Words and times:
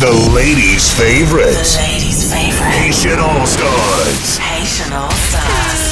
the 0.00 0.32
ladies' 0.34 0.90
favorite. 0.96 1.52
The 1.52 1.76
ladies' 1.76 2.32
favorite. 2.32 2.72
Haitian 2.72 3.18
All 3.18 3.46
Stars. 3.46 4.38
Haitian 4.38 4.94
All 4.94 5.10
Stars. 5.10 5.82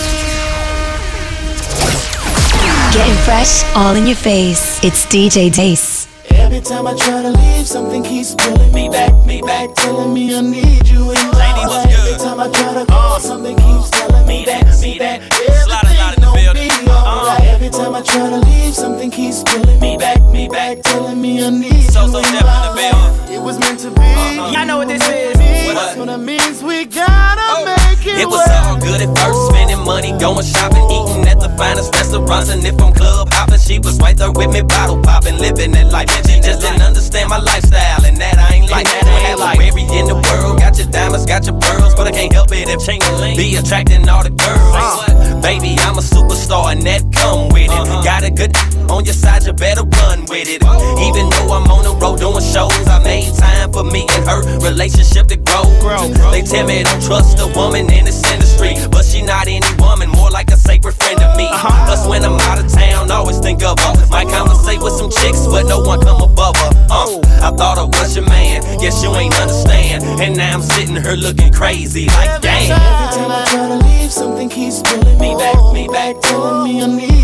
Getting 2.94 3.14
fresh 3.28 3.64
all 3.76 3.94
in 3.96 4.06
your 4.06 4.16
face. 4.16 4.82
It's 4.82 5.04
DJ 5.04 5.52
Dace. 5.52 6.08
Every 6.30 6.60
time 6.60 6.86
I 6.86 6.94
try 6.96 7.20
to 7.20 7.28
leave, 7.28 7.66
something 7.66 8.02
keeps 8.02 8.34
pulling 8.34 8.72
me 8.72 8.88
back, 8.88 9.12
me 9.26 9.42
back, 9.42 9.74
telling 9.74 10.14
me 10.14 10.34
I 10.34 10.40
need 10.40 10.88
you 10.88 11.10
in 11.10 11.26
my 11.28 11.52
Lady, 11.52 11.66
what's 11.68 11.84
life. 11.84 11.96
good? 11.96 12.14
Every 12.14 12.24
time 12.24 12.40
I 12.40 12.48
try 12.50 12.74
to 12.80 12.86
go, 12.86 13.18
something 13.20 13.56
keeps 13.58 13.90
telling 13.90 14.26
me 14.26 14.46
that, 14.46 14.80
me 14.80 14.98
that 14.98 15.20
Slide 15.34 15.87
Every 17.68 17.84
time 17.84 17.94
I 17.94 18.00
try 18.00 18.30
to 18.30 18.38
leave, 18.48 18.74
something 18.74 19.10
keeps 19.10 19.42
pulling 19.42 19.78
me 19.78 19.98
back, 19.98 20.22
me 20.32 20.48
back, 20.48 20.80
telling 20.84 21.20
me 21.20 21.44
I 21.44 21.50
need 21.50 21.84
So, 21.92 22.06
you 22.06 22.12
so 22.12 22.18
in 22.18 22.24
Step 22.24 22.40
in 22.40 22.46
my 22.46 22.68
the 22.68 22.74
building. 22.80 22.96
life. 22.96 23.30
It 23.30 23.42
was 23.42 23.58
meant 23.60 23.78
to 23.80 23.90
be. 23.90 24.00
Uh-huh. 24.00 24.52
Y'all 24.56 24.64
know 24.64 24.78
what 24.78 24.88
this 24.88 25.04
is. 25.06 25.36
That's 25.36 25.96
what 25.98 26.08
it 26.08 26.16
means. 26.16 26.62
We 26.62 26.86
gotta 26.86 27.42
Oh. 27.44 27.64
make 27.68 28.06
it, 28.06 28.20
It 28.20 28.26
was 28.26 28.40
work. 28.40 28.64
all 28.64 28.76
good 28.76 29.02
at 29.02 29.12
first, 29.18 29.48
spending 29.52 29.84
money, 29.84 30.12
going 30.16 30.46
shopping, 30.46 30.80
eating 30.90 31.28
at 31.28 31.40
the 31.40 31.50
finest 31.60 31.94
restaurants, 31.94 32.48
and 32.48 32.64
if 32.64 32.80
I'm 32.80 32.94
club 32.94 33.28
hopping, 33.34 33.60
she 33.60 33.78
was 33.80 34.00
right 34.00 34.16
there 34.16 34.32
with 34.32 34.48
me, 34.50 34.62
bottle 34.62 34.96
popping, 35.02 35.36
living 35.36 35.72
that 35.72 35.92
life. 35.92 36.08
And 36.16 36.26
she 36.26 36.40
just 36.40 36.62
didn't 36.62 36.80
understand 36.80 37.28
my 37.28 37.36
lifestyle, 37.38 38.02
and 38.06 38.16
that 38.16 38.38
I 38.38 38.54
ain't 38.54 38.70
like 38.70 38.86
that. 38.86 39.04
I 39.04 39.20
have 39.28 39.60
every 39.60 39.82
in 39.82 40.06
the 40.08 40.14
world, 40.16 40.58
got 40.58 40.78
your 40.78 40.86
diamonds, 40.88 41.26
got 41.26 41.44
your 41.44 41.60
pearls, 41.60 41.94
but 41.94 42.06
I 42.08 42.12
can't 42.12 42.32
help 42.32 42.50
it 42.50 42.66
if 42.70 42.80
she 42.80 42.96
be 43.36 43.56
attracting 43.56 44.08
all 44.08 44.22
the 44.22 44.30
girls. 44.30 44.74
Uh. 44.74 45.40
Baby, 45.42 45.76
I'm 45.80 45.98
a 45.98 46.02
superstar, 46.02 46.72
and 46.72 46.82
that 46.82 47.02
come 47.12 47.48
with 47.50 47.57
it. 47.66 48.04
Got 48.04 48.24
a 48.24 48.30
good 48.30 48.54
on 48.90 49.04
your 49.04 49.14
side, 49.14 49.44
you 49.44 49.52
better 49.52 49.84
run 49.84 50.24
with 50.26 50.48
it. 50.48 50.62
Even 50.64 51.28
though 51.30 51.52
I'm 51.52 51.68
on 51.70 51.84
the 51.84 51.94
road 52.00 52.18
doing 52.18 52.40
shows, 52.40 52.72
I 52.88 52.98
made 53.04 53.34
time 53.36 53.72
for 53.72 53.84
me 53.84 54.06
and 54.16 54.24
her 54.24 54.40
relationship 54.64 55.28
to 55.28 55.36
grow. 55.36 55.64
They 56.32 56.42
tell 56.42 56.66
me 56.66 56.82
don't 56.82 57.02
trust 57.02 57.38
a 57.38 57.46
woman 57.52 57.92
in 57.92 58.04
this 58.06 58.24
industry, 58.32 58.74
but 58.90 59.04
she 59.04 59.22
not 59.22 59.46
any 59.46 59.66
woman, 59.78 60.08
more 60.10 60.30
like 60.30 60.50
a 60.50 60.56
sacred 60.56 60.94
friend 60.94 61.20
to 61.20 61.28
me. 61.36 61.48
Plus, 61.52 62.06
when 62.08 62.24
I'm 62.24 62.40
out 62.48 62.58
of 62.58 62.72
town, 62.72 63.10
always 63.10 63.38
think 63.38 63.62
of 63.62 63.78
her. 63.78 63.92
Might 64.08 64.28
conversate 64.28 64.82
with 64.82 64.94
some 64.94 65.10
chicks, 65.10 65.46
but 65.46 65.66
no 65.66 65.80
one 65.80 66.00
come 66.00 66.22
above 66.22 66.56
her. 66.56 66.70
Uh, 66.88 67.20
I 67.44 67.52
thought 67.52 67.76
I 67.78 67.84
was 67.84 68.16
your 68.16 68.26
man, 68.26 68.62
guess 68.80 69.02
you 69.02 69.14
ain't 69.16 69.38
understand. 69.38 70.04
And 70.20 70.36
now 70.36 70.54
I'm 70.54 70.62
sitting 70.62 70.96
here 70.96 71.16
looking 71.16 71.52
crazy, 71.52 72.06
like 72.06 72.40
damn. 72.40 72.72
Every 72.72 73.20
time 73.20 73.30
I 73.30 73.44
try 73.44 73.68
to 73.68 73.78
leave, 73.86 74.12
something 74.12 74.48
keeps 74.48 74.80
pulling 74.82 75.18
me 75.18 75.36
back, 75.36 75.60
me 75.72 75.88
back, 75.88 76.20
telling 76.22 76.64
me 76.64 76.82
I 76.82 76.86
need 76.86 77.17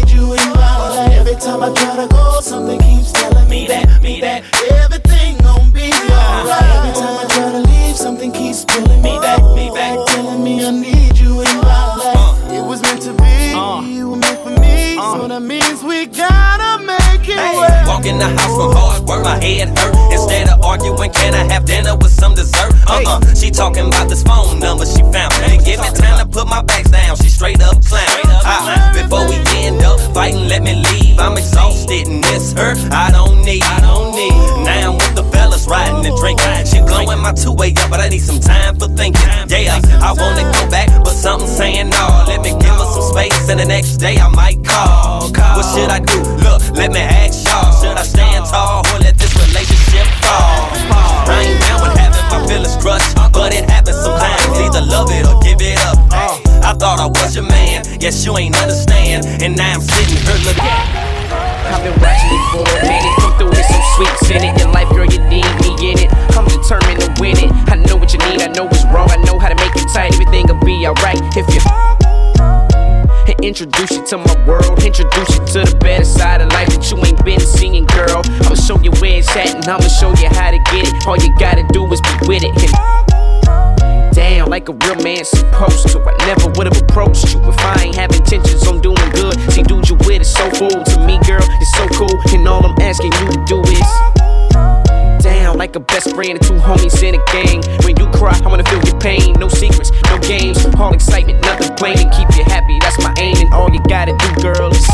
time 1.45 1.62
I 1.62 1.70
try 1.75 1.97
to 1.97 2.09
go, 2.09 2.41
something 2.41 2.81
keeps 2.81 3.12
telling 3.12 3.48
me 3.50 3.67
that, 3.67 4.03
me 4.03 4.20
that 4.23 4.45
Walk 18.05 18.12
in 18.12 18.19
the 18.19 18.28
house 18.28 18.55
from 18.55 18.72
hard 18.77 19.08
work, 19.08 19.24
my 19.24 19.42
head 19.42 19.78
hurt. 19.78 19.97
Instead 20.12 20.48
of 20.50 20.60
arguing, 20.60 21.10
can 21.10 21.33
I 21.33 21.50
have 21.50 21.64
dinner 21.64 21.97
with 21.97 22.12
some 22.12 22.34
dessert? 22.34 22.72
Uh 22.86 23.00
uh 23.06 23.34
She 23.34 23.50
talking 23.50 23.86
about 23.88 24.11
this 24.11 24.22
phone 24.22 24.58
number 24.61 24.84
she 24.84 25.00
found. 25.08 25.33
Didn't 25.41 25.64
give 25.64 25.80
me 25.80 25.88
time 25.88 26.20
to 26.20 26.27
put 26.28 26.46
my 26.46 26.61
bags 26.62 26.91
down. 26.91 27.16
She 27.16 27.30
straight 27.30 27.62
up 27.62 27.80
clown. 27.83 28.05
Ah, 28.44 28.92
before 28.92 29.24
we 29.27 29.41
end 29.64 29.80
up 29.83 29.98
fighting, 30.12 30.48
let 30.48 30.62
me 30.62 30.84
leave. 30.84 31.19
I'm 31.19 31.38
exhausted 31.38 32.06
and 32.06 32.20
miss 32.20 32.52
her. 32.52 32.74
I 32.92 33.11
don't 33.11 33.41
need. 33.41 33.64
I 33.64 33.80
don't 33.80 34.12
need. 34.12 34.36
Now 34.68 34.92
I'm 34.92 34.98
with 34.98 35.14
the 35.14 35.24
fellas 35.33 35.66
riding 35.66 36.05
and 36.05 36.16
drinking. 36.18 36.66
She 36.66 36.84
blowing 36.84 37.20
my 37.20 37.33
two 37.33 37.52
way 37.52 37.72
up, 37.80 37.89
but 37.89 38.00
I 38.00 38.08
need 38.08 38.20
some 38.20 38.41
time 38.41 38.77
for 38.77 38.89
thinking. 38.89 39.24
Yeah, 39.48 39.80
I 40.05 40.12
wanna 40.12 40.44
go 40.52 40.68
back, 40.68 40.92
but 41.05 41.16
something 41.16 41.48
saying 41.48 41.89
no. 41.89 42.24
Let 42.28 42.42
me 42.42 42.50
give 42.52 42.77
her 42.77 42.89
some 42.92 43.08
space, 43.16 43.48
and 43.48 43.58
the 43.58 43.64
next 43.64 43.96
day 43.96 44.18
I 44.18 44.29
might 44.29 44.62
call. 44.62 45.33
What 45.56 45.64
should 45.73 45.89
I 45.89 46.00
do? 46.00 46.33
Look, 46.55 46.79
let 46.79 46.92
me 46.92 47.01
ask 47.03 47.51
y'all. 47.51 47.75
Should 47.75 47.98
I 47.98 48.07
stand 48.07 48.47
tall 48.47 48.87
or 48.95 48.98
let 49.03 49.19
this 49.19 49.35
relationship 49.35 50.07
fall? 50.23 50.70
I 51.27 51.51
ain't 51.51 51.59
down 51.67 51.83
with 51.83 51.98
having 51.98 52.23
my 52.31 52.47
feelings 52.47 52.79
crushed, 52.79 53.11
but 53.35 53.51
it 53.51 53.67
happens 53.67 53.98
sometimes. 53.98 54.55
Either 54.63 54.87
love 54.87 55.11
it 55.11 55.27
or 55.27 55.35
give 55.42 55.59
it 55.59 55.75
up. 55.83 55.98
I 56.63 56.70
thought 56.79 57.03
I 57.03 57.11
was 57.11 57.35
your 57.35 57.42
man, 57.42 57.83
guess 57.98 58.25
you 58.25 58.39
ain't 58.39 58.55
understand. 58.55 59.27
And 59.42 59.59
now 59.59 59.75
I'm 59.75 59.83
sitting 59.83 60.15
here 60.15 60.39
looking. 60.47 60.79
I've 61.75 61.83
been 61.83 61.98
watching 61.98 62.31
it 62.31 62.45
for 62.55 62.63
a 62.63 62.79
minute. 62.86 63.15
Come 63.19 63.35
through 63.35 63.51
with 63.51 63.67
some 63.67 63.86
sweets 63.98 64.31
in 64.31 64.47
it. 64.47 64.55
In 64.63 64.71
life, 64.71 64.91
girl, 64.95 65.11
you 65.11 65.19
need 65.27 65.51
me 65.59 65.75
in 65.91 66.07
it. 66.07 66.11
I'm 66.39 66.47
determined 66.47 67.03
to 67.03 67.11
win 67.19 67.35
it. 67.35 67.51
I 67.67 67.83
know 67.83 67.98
what 67.98 68.15
you 68.15 68.23
need, 68.31 68.47
I 68.47 68.51
know 68.55 68.71
what's 68.71 68.86
wrong. 68.95 69.11
I 69.11 69.19
know 69.27 69.42
how 69.42 69.51
to 69.51 69.59
make 69.59 69.75
you 69.75 69.83
tight. 69.91 70.15
Everything 70.15 70.47
will 70.47 70.63
be 70.63 70.86
alright 70.86 71.19
if 71.35 71.51
you. 71.51 71.93
And 73.27 73.40
introduce 73.45 73.90
you 73.92 74.05
to 74.07 74.18
my 74.18 74.46
world. 74.46 74.83
Introduce 74.85 75.30
you 75.36 75.45
to 75.46 75.61
the 75.64 75.79
better 75.80 76.05
side 76.05 76.40
of 76.40 76.52
life 76.52 76.68
that 76.68 76.90
you 76.90 76.98
ain't 77.05 77.24
been 77.24 77.40
seeing, 77.40 77.86
girl. 77.86 78.23
I'ma 78.45 78.55
show 78.55 78.79
you 78.80 78.90
where 79.01 79.18
it's 79.18 79.35
at 79.36 79.55
and 79.55 79.64
I'ma 79.64 79.89
show 79.89 80.11
you 80.20 80.29
how 80.29 80.51
to 80.51 80.58
get 80.70 80.89
it. 80.89 81.07
All 81.07 81.17
you 81.17 81.35
gotta 81.39 81.64
do 81.73 81.86
is 81.92 82.01
be 82.01 82.29
with 82.29 82.45
it. 82.45 82.52
And 82.52 84.14
down 84.14 84.48
like 84.48 84.68
a 84.68 84.73
real 84.73 84.96
man 85.02 85.24
supposed 85.24 85.89
to. 85.89 86.01
I 86.01 86.14
never 86.27 86.48
would've 86.57 86.80
approached 86.83 87.35
you 87.35 87.40
if 87.48 87.58
I 87.58 87.85
ain't 87.85 87.96
have 87.96 88.12
intentions 88.12 88.67
on 88.67 88.80
doing 88.80 89.08
good. 89.12 89.35
See, 89.52 89.62
dude, 89.62 89.89
you 89.89 89.96
with 90.06 90.23
it 90.23 90.24
so 90.24 90.48
full 90.51 90.85
to 90.85 90.96
me, 91.06 91.18
girl. 91.27 91.42
It's 91.42 91.73
so 91.77 91.89
cool, 91.96 92.14
and 92.33 92.46
all 92.46 92.64
I'm 92.64 92.77
asking 92.80 93.12
you 93.12 93.27
to 93.33 93.45
do 93.46 93.61
is 93.73 94.23
down 95.24 95.57
like 95.57 95.74
a 95.74 95.80
best 95.80 96.14
friend 96.14 96.36
and 96.36 96.42
two 96.42 96.61
homies 96.61 97.02
in 97.02 97.14
a 97.14 97.24
gang. 97.33 97.64
When 97.85 97.96
you 97.96 98.07
cry, 98.12 98.39
I 98.45 98.46
wanna 98.46 98.62
feel 98.64 98.85
your 98.85 99.01
pain. 99.01 99.33
No 99.40 99.48
secrets, 99.48 99.90
no 100.05 100.18
games, 100.18 100.62
all 100.77 100.92
excitement, 100.92 101.40
nothing 101.40 101.74
plain. 101.77 101.96
Keep 101.96 102.36
you 102.36 102.45
happy, 102.45 102.79
that's 102.80 103.01
my 103.01 103.12
aim. 103.18 103.36
And 103.39 103.52
all 103.55 103.73
you 103.73 103.80
gotta 103.89 104.12
do, 104.12 104.29
girl, 104.42 104.70
is 104.70 104.86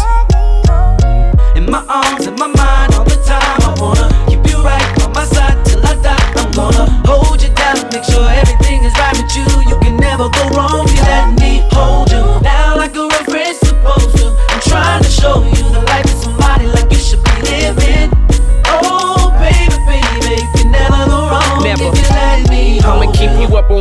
In 1.58 1.66
my 1.68 1.84
arms, 1.88 2.26
in 2.28 2.36
my 2.36 2.46
mind, 2.46 2.94
all 2.94 3.04
the 3.04 3.18
time. 3.26 3.60
I 3.68 3.74
wanna 3.82 4.06
keep 4.30 4.46
you 4.46 4.62
right 4.62 5.02
on 5.02 5.12
my 5.12 5.24
side 5.24 5.58
till 5.66 5.84
I 5.84 5.94
die. 5.98 6.32
I'm 6.40 6.50
gonna 6.52 6.86
hold 7.10 7.42
you 7.42 7.52
down, 7.54 7.82
make 7.90 8.04
sure 8.04 8.26
everything 8.30 8.84
is 8.84 8.94
right 9.02 9.16
with 9.18 9.34
you. 9.34 9.46
You 9.68 9.76
can 9.82 9.96
never 9.96 10.28
go 10.30 10.48
wrong. 10.54 10.59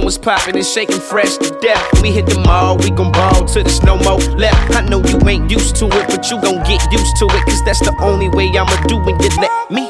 Keep 0.10 0.26
you 0.26 0.30
up 0.30 0.40
on 0.40 0.40
what's 0.40 0.44
poppin' 0.44 0.56
and 0.56 0.66
shaking 0.66 1.00
fresh 1.00 1.38
to 1.38 1.50
death. 1.62 2.02
We 2.02 2.12
hit 2.12 2.26
the 2.26 2.40
mall, 2.40 2.78
we 2.78 2.90
gon' 2.90 3.12
ball 3.12 3.46
till 3.46 3.64
there's 3.64 3.84
no 3.84 3.98
more 3.98 4.20
left. 4.38 4.76
I 4.76 4.82
know 4.82 5.04
you 5.04 5.20
ain't 5.28 5.52
used 5.52 5.76
to 5.78 5.86
it, 5.86 6.08
but 6.08 6.30
you 6.30 6.42
gon' 6.42 6.64
get 6.64 6.82
used 6.92 7.16
to 7.20 7.26
it. 7.26 7.44
Cause 7.46 7.62
that's 7.66 7.80
the 7.80 7.96
only 8.02 8.30
way 8.30 8.48
I'ma 8.50 8.76
do 8.88 8.98
when 8.98 9.20
you 9.20 9.30
let 9.38 9.52
me. 9.72 9.86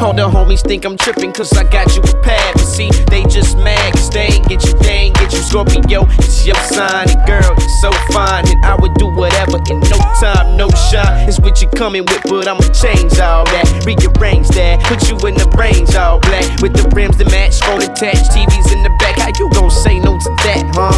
All 0.00 0.12
the 0.12 0.28
homies 0.28 0.60
think 0.60 0.84
I'm 0.84 0.96
trippin' 0.98 1.32
cause 1.32 1.52
I 1.56 1.64
got 1.64 1.94
you 1.96 2.02
a 2.02 2.22
pad. 2.22 2.54
But 2.54 2.66
see, 2.66 2.90
they 3.08 3.22
just 3.24 3.56
mad 3.58 3.94
cause 3.94 4.10
they 4.10 4.26
ain't 4.36 4.48
get 4.48 4.64
you, 4.66 4.74
ain't 4.84 5.14
get 5.16 5.32
you 5.32 5.38
Scorpio. 5.38 6.04
It's 6.18 6.44
your 6.46 6.56
sign, 6.68 7.08
and 7.08 7.26
girl, 7.26 7.48
you're 7.56 7.76
so 7.80 7.90
fine. 8.12 8.44
And 8.48 8.64
I 8.64 8.76
would 8.76 8.94
do 8.94 9.08
whatever 9.14 9.58
in 9.70 9.80
no 9.80 9.98
time, 10.20 10.56
no 10.56 10.68
shine. 10.92 11.28
It's 11.28 11.40
what 11.40 11.62
you 11.62 11.68
coming 11.68 12.04
with, 12.04 12.22
but 12.24 12.48
I'ma 12.48 12.68
change 12.74 13.18
all 13.18 13.44
that. 13.44 13.66
Rearrange 13.86 14.48
that, 14.58 14.82
put 14.84 15.08
you 15.08 15.16
in 15.28 15.34
the 15.34 15.48
range 15.56 15.94
all 15.94 16.20
black. 16.20 16.44
With 16.60 16.74
the 16.74 16.88
rims 16.94 17.16
that 17.18 17.30
match, 17.30 17.60
phone 17.60 17.80
attached, 17.80 18.32
TVs 18.32 18.72
in 18.72 18.82
the 18.82 18.92
back. 19.00 19.13
How 19.24 19.32
you 19.40 19.48
gon' 19.56 19.70
say 19.72 19.96
no 20.04 20.20
to 20.20 20.30
that, 20.44 20.68
huh? 20.76 20.92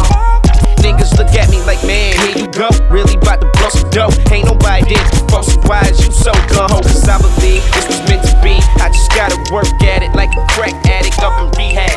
Niggas 0.83 1.15
look 1.15 1.31
at 1.39 1.47
me 1.47 1.63
like, 1.63 1.79
man, 1.87 2.11
here 2.27 2.43
you 2.43 2.47
go. 2.51 2.67
Really 2.91 3.15
bout 3.23 3.39
to 3.39 3.47
blow 3.55 3.71
some 3.71 3.87
dough. 3.87 4.11
Ain't 4.35 4.51
nobody 4.51 4.83
did 4.83 4.99
before, 5.15 5.47
so 5.47 5.55
why 5.63 5.79
is 5.87 5.95
you 6.03 6.11
so 6.11 6.35
gun 6.51 6.67
ho? 6.67 6.83
Cause 6.83 7.07
I 7.07 7.23
believe 7.23 7.63
this 7.71 7.87
was 7.87 8.03
meant 8.11 8.27
to 8.27 8.35
be. 8.43 8.59
I 8.83 8.91
just 8.91 9.15
gotta 9.15 9.39
work 9.47 9.71
at 9.79 10.03
it 10.03 10.11
like 10.11 10.35
a 10.35 10.43
crack 10.51 10.75
addict 10.91 11.23
up 11.23 11.39
in 11.39 11.55
rehab. 11.55 11.87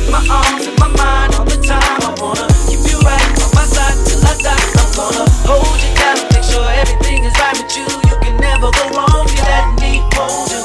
In 0.00 0.08
my 0.08 0.24
arms, 0.32 0.64
in 0.64 0.72
my 0.80 0.88
mind, 0.96 1.36
all 1.36 1.44
the 1.44 1.60
time. 1.60 2.00
I 2.00 2.16
wanna 2.16 2.48
keep 2.64 2.80
you 2.88 2.96
right 3.04 3.28
on 3.44 3.52
my 3.52 3.68
side 3.68 4.00
till 4.08 4.24
I 4.24 4.32
die. 4.40 4.64
I'm 4.80 4.88
gonna 4.96 5.28
hold 5.44 5.76
you 5.76 5.92
down, 5.92 6.24
make 6.32 6.40
sure 6.40 6.64
everything 6.72 7.28
is 7.28 7.36
right 7.36 7.52
with 7.52 7.68
you. 7.76 7.84
You 7.84 8.16
can 8.16 8.40
never 8.40 8.72
go 8.72 8.96
wrong 8.96 9.28
you 9.28 9.44
let 9.44 9.76
me 9.76 10.00
hold 10.16 10.48
you. 10.48 10.63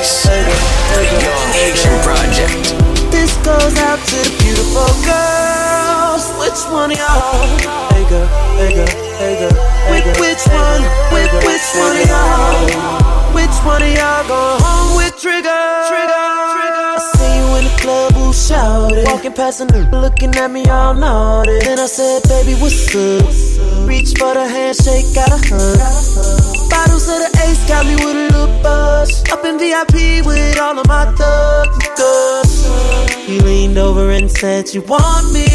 Dace. 0.00 0.24
The 0.24 1.04
Young 1.20 1.52
Haitian 1.60 2.00
Project. 2.00 2.72
This 3.12 3.36
goes 3.44 3.76
out 3.84 4.00
to 4.00 4.16
the 4.16 4.32
beautiful 4.40 4.88
girls. 5.04 6.24
Which 6.40 6.56
one 6.72 6.92
of 6.92 6.96
y'all? 6.96 7.44
Hey 7.92 8.08
girl, 8.08 8.24
hey 8.56 8.72
girl, 8.72 8.88
hey 9.20 9.34
girl. 9.36 9.52
Which, 9.92 10.08
which 10.16 10.44
one? 10.48 10.80
Which, 11.12 11.28
which 11.44 11.68
one 11.76 12.00
of 12.00 12.08
y'all? 12.08 13.34
Which 13.36 13.56
one 13.60 13.82
of 13.82 13.92
y'all 13.92 14.24
go 14.24 14.56
home 14.64 14.96
with 14.96 15.20
trigger? 15.20 15.60
Trigger. 15.92 16.16
I 16.16 17.00
see 17.16 17.36
you 17.36 17.46
in 17.58 17.64
the 17.68 17.76
club, 17.82 18.14
who 18.14 18.32
shouted? 18.32 19.04
Walking 19.04 19.34
past 19.34 19.60
a 19.60 19.66
nigga 19.66 20.00
looking 20.00 20.34
at 20.36 20.50
me 20.50 20.64
all 20.64 20.94
naughty. 20.94 21.58
Then 21.60 21.78
I 21.78 21.84
said, 21.84 22.22
baby, 22.22 22.54
what's 22.54 22.88
up? 22.96 23.86
reach 23.86 24.16
for 24.16 24.32
the 24.32 24.48
handshake, 24.48 25.12
got 25.14 25.28
a 25.28 25.36
hug. 25.36 26.49
Bottles 26.70 27.08
of 27.08 27.18
the 27.18 27.30
ace 27.44 27.66
got 27.68 27.84
me 27.84 27.96
with 27.96 28.16
a 28.16 28.26
little 28.32 28.62
buzz. 28.62 29.22
Up 29.30 29.44
in 29.44 29.58
VIP 29.58 30.24
with 30.24 30.58
all 30.58 30.78
of 30.78 30.86
my 30.86 31.04
thugs. 31.18 31.76
Good. 31.96 33.10
He 33.26 33.40
leaned 33.40 33.78
over 33.78 34.10
and 34.10 34.30
said, 34.30 34.72
You 34.72 34.82
want 34.82 35.32
me? 35.32 35.46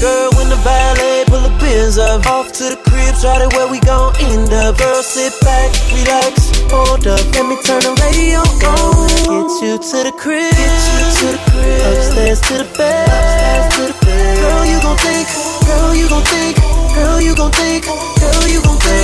Girl, 0.00 0.30
when 0.38 0.48
the 0.48 0.54
valet 0.62 1.24
pull 1.26 1.42
the 1.42 1.50
bins 1.58 1.98
up, 1.98 2.24
off 2.26 2.52
to 2.52 2.70
the 2.70 2.78
crib, 2.86 3.18
try 3.18 3.42
to 3.42 3.50
where 3.56 3.66
we 3.66 3.80
gon' 3.80 4.14
end 4.30 4.52
up. 4.54 4.78
Girl, 4.78 5.02
sit 5.02 5.34
back, 5.42 5.74
relax, 5.90 6.54
hold 6.70 7.02
up, 7.04 7.18
let 7.34 7.44
me 7.50 7.58
turn 7.66 7.82
the 7.82 7.90
radio 8.06 8.38
on. 8.62 9.10
Get 9.26 9.50
you 9.58 9.74
to 9.74 9.98
the 10.06 10.14
crib, 10.14 10.54
get 10.54 10.80
you 10.86 11.02
to 11.18 11.26
the 11.34 11.42
crib. 11.50 11.98
Upstairs 11.98 12.40
to 12.46 12.54
the 12.62 12.68
bed, 12.78 13.10
upstairs 13.10 13.66
to 13.74 13.82
the 13.90 13.96
bed. 14.06 14.38
Girl, 14.38 14.64
you 14.70 14.78
gon' 14.86 14.98
think, 15.02 15.26
girl, 15.66 15.90
you 15.92 16.06
gon' 16.08 16.22
think, 16.30 16.54
girl, 16.94 17.20
you 17.20 17.34
gon' 17.34 17.50
think, 17.50 17.82
girl, 17.84 18.46
you 18.46 18.62
gon' 18.62 18.78
think. 18.78 18.97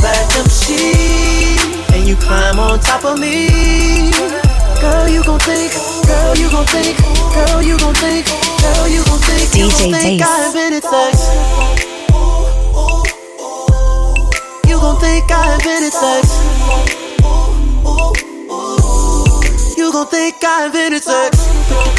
When 0.00 0.08
I 0.08 0.12
back 0.12 0.32
them 0.32 0.48
sheets 0.48 1.92
and 1.92 2.08
you 2.08 2.16
climb 2.16 2.58
on 2.58 2.80
top 2.80 3.04
of 3.04 3.18
me. 3.18 3.48
Girl, 4.80 5.08
you 5.08 5.22
gon' 5.22 5.38
think, 5.40 5.72
girl, 6.06 6.36
you 6.36 6.50
gon' 6.50 6.64
think, 6.64 6.96
girl, 7.34 7.62
you 7.62 7.76
gon' 7.78 7.94
think, 7.94 8.26
girl, 8.26 8.88
you 8.88 9.04
gon' 9.04 9.18
think, 9.18 9.54
you 9.54 9.68
DJ 9.68 9.92
gon' 9.92 10.00
think. 10.00 10.22
I 10.22 10.46
invented 10.46 10.84
sex. 10.84 11.28
You 14.68 14.80
gon' 14.80 15.00
think 15.00 15.30
I 15.30 15.54
invented 15.54 15.92
sex. 15.92 16.28
You 19.76 19.92
gon' 19.92 20.06
think 20.06 20.42
I 20.42 20.66
invented 20.66 21.02
sex. 21.02 21.49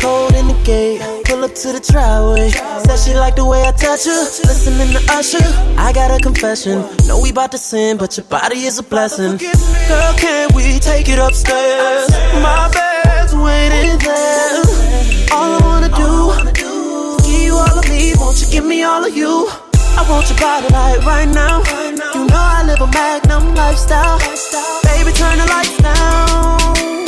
Code 0.02 0.36
in 0.36 0.48
the 0.48 0.60
gate, 0.64 1.02
pull 1.26 1.44
up 1.44 1.54
to 1.54 1.72
the 1.72 1.80
driveway. 1.80 2.50
Said 2.50 2.98
she 2.98 3.14
like 3.14 3.36
the 3.36 3.46
way 3.46 3.62
I 3.62 3.72
touch 3.72 4.06
her, 4.06 4.24
listening 4.50 4.92
to 4.94 5.02
Usher. 5.14 5.44
I 5.78 5.94
got 5.94 6.12
a 6.12 6.20
confession, 6.22 6.82
know 7.08 7.20
we 7.22 7.32
bout 7.32 7.52
to 7.52 7.58
sin, 7.58 7.98
but 7.98 8.18
your 8.18 8.26
body 8.26 8.62
is 8.66 8.80
a 8.80 8.84
blessing. 8.84 9.38
Girl, 9.38 10.14
can 10.18 10.50
we 10.56 10.80
take 10.80 11.08
it 11.08 11.20
upstairs? 11.20 12.10
My 12.42 12.70
bed's 12.74 13.36
waiting 13.36 13.98
there. 14.00 14.64
All 15.32 15.54
I 15.54 15.60
wanna 15.62 15.90
do, 15.90 16.34
give 17.24 17.42
you 17.42 17.56
all 17.56 17.78
of 17.78 17.88
me, 17.88 18.14
won't 18.18 18.42
you 18.42 18.48
give 18.52 18.66
me 18.66 18.84
all 18.84 19.06
of 19.06 19.16
you? 19.16 19.50
I 19.98 20.06
want 20.10 20.30
your 20.30 20.40
body 20.40 20.68
like 20.74 21.06
right 21.06 21.30
now. 21.30 21.62
You 22.16 22.26
know 22.26 22.42
I 22.58 22.64
live 22.66 22.82
a 22.82 22.88
magnum 22.88 23.54
lifestyle. 23.56 24.18
Baby, 24.84 25.12
turn 25.14 25.38
the 25.38 25.46
lights 25.46 25.78
down. 25.78 27.01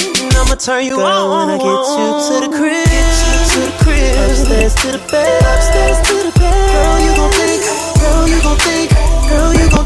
I'ma 0.43 0.55
turn 0.55 0.83
you 0.83 0.99
on 0.99 1.47
when 1.47 1.55
I 1.55 1.57
get 1.57 1.63
you 1.63 2.09
to 2.27 2.35
the 2.43 2.51
crib. 2.51 2.83
To 2.83 3.59
the 3.63 3.71
crib. 3.79 4.29
Upstairs 4.29 4.75
to 4.75 4.91
the 4.91 4.97
bed. 5.09 5.41
Upstairs 5.41 5.97
to 6.07 6.15
the 6.27 6.37
bed. 6.37 6.71
Girl, 6.73 6.99
you 6.99 7.15
gon' 7.15 7.31
think. 7.31 7.63
Girl, 8.01 8.27
you 8.27 8.41
gon' 8.43 8.57
think. 8.57 8.91
Girl, 9.29 9.53
you 9.53 9.69
gon' 9.71 9.85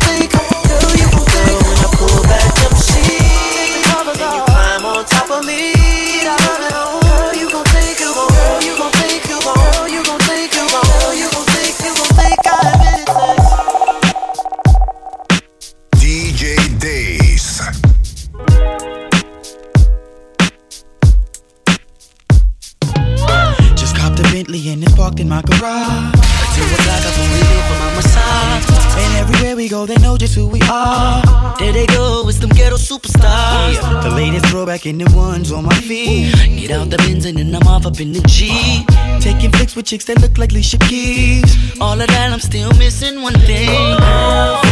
in 38.00 38.12
the 38.12 38.22
G. 38.28 38.86
Taking 39.22 39.52
flicks 39.52 39.76
with 39.76 39.86
chicks 39.86 40.06
that 40.06 40.22
look 40.22 40.38
like 40.38 40.52
Alicia 40.52 40.78
Keys. 40.80 41.80
All 41.80 42.00
of 42.00 42.08
that, 42.08 42.32
I'm 42.32 42.40
still 42.40 42.72
missing 42.74 43.22
one 43.22 43.34
thing. 43.34 44.67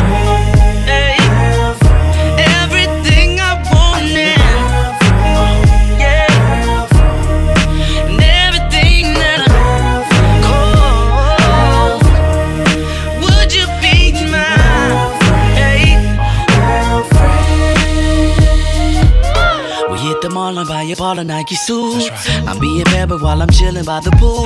Buy 21.16 21.22
a 21.22 21.24
Nike 21.24 21.56
suits. 21.56 22.10
I'm 22.48 22.60
being 22.60 22.84
but 23.08 23.22
while 23.22 23.42
I'm 23.42 23.50
chilling 23.50 23.86
by 23.86 24.00
the 24.00 24.12
pool. 24.12 24.46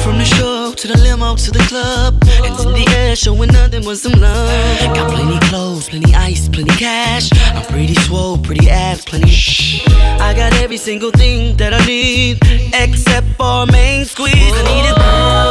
From 0.00 0.18
the 0.18 0.24
show 0.24 0.72
to 0.74 0.88
the 0.88 0.98
limo 0.98 1.36
to 1.36 1.50
the 1.50 1.64
club. 1.70 2.14
And 2.44 2.58
in 2.60 2.72
the 2.72 2.86
air, 2.96 3.16
showing 3.16 3.50
nothing 3.52 3.82
but 3.84 3.96
some 3.96 4.12
love. 4.12 4.94
Got 4.94 5.10
plenty 5.12 5.38
clothes, 5.48 5.88
plenty 5.88 6.14
ice, 6.14 6.48
plenty 6.48 6.74
cash. 6.76 7.30
I'm 7.54 7.64
pretty 7.66 7.94
swole, 7.94 8.38
pretty 8.38 8.68
abs, 8.68 9.04
plenty 9.04 9.30
shh. 9.30 9.86
I 10.20 10.34
got 10.34 10.52
every 10.54 10.78
single 10.78 11.10
thing 11.10 11.56
that 11.56 11.72
I 11.74 11.84
need, 11.86 12.38
except 12.74 13.26
for 13.36 13.66
main 13.66 14.04
squeeze. 14.04 14.34
I 14.34 14.62
need 14.62 14.90
it. 14.90 15.45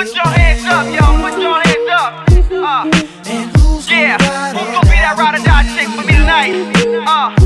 Put 0.00 0.16
your 0.16 0.32
hands 0.32 0.64
up, 0.64 0.88
y'all. 0.96 1.20
Put 1.20 1.36
your 1.36 1.60
hands 1.60 1.92
up. 1.92 2.24
Uh, 2.48 2.88
And 3.28 3.52
who's 3.60 3.84
yeah. 3.84 4.16
Who's 4.16 4.72
gonna 4.72 4.88
be 4.88 4.96
that 4.96 5.12
ride 5.20 5.36
or 5.36 5.44
die 5.44 5.68
chick 5.76 5.92
for 5.92 6.00
me 6.08 6.16
tonight? 6.16 6.56
Uh, 7.04 7.36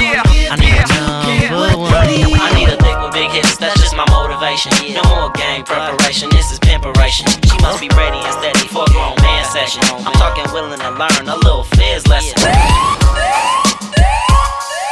yeah. 0.00 0.24
I 0.24 0.56
need 0.56 0.72
yeah, 0.72 0.88
a 0.88 1.28
yeah. 1.28 1.52
number 1.52 1.84
one. 1.84 1.92
I 1.92 2.48
need 2.56 2.72
a 2.72 2.80
dick 2.80 2.96
with 3.04 3.12
big 3.12 3.28
hips, 3.36 3.60
that's 3.60 3.76
just 3.76 3.92
my 3.92 4.08
motivation. 4.08 4.72
No 4.96 5.04
more 5.12 5.28
game 5.36 5.60
preparation, 5.68 6.32
this 6.32 6.48
is 6.48 6.56
pimperation. 6.64 7.28
She 7.44 7.60
must 7.60 7.76
be 7.76 7.92
ready 7.92 8.24
and 8.24 8.32
steady 8.40 8.64
for 8.72 8.88
a 8.88 8.90
grown 8.96 9.20
man 9.20 9.44
session. 9.44 9.84
I'm 9.84 10.16
talking 10.16 10.48
willing 10.56 10.80
to 10.80 10.90
learn 10.96 11.28
a 11.28 11.36
little 11.44 11.68
fizz 11.76 12.08
lesson. 12.08 12.40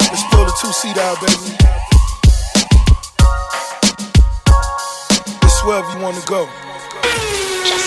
Let's 0.05 0.21
pull 0.29 0.45
the 0.45 0.53
two 0.61 0.69
seat 0.77 1.01
out, 1.01 1.17
baby. 1.25 1.58
It's 5.69 5.77
wherever 5.77 5.99
you 5.99 6.03
wanna 6.03 6.25
go. 6.25 6.49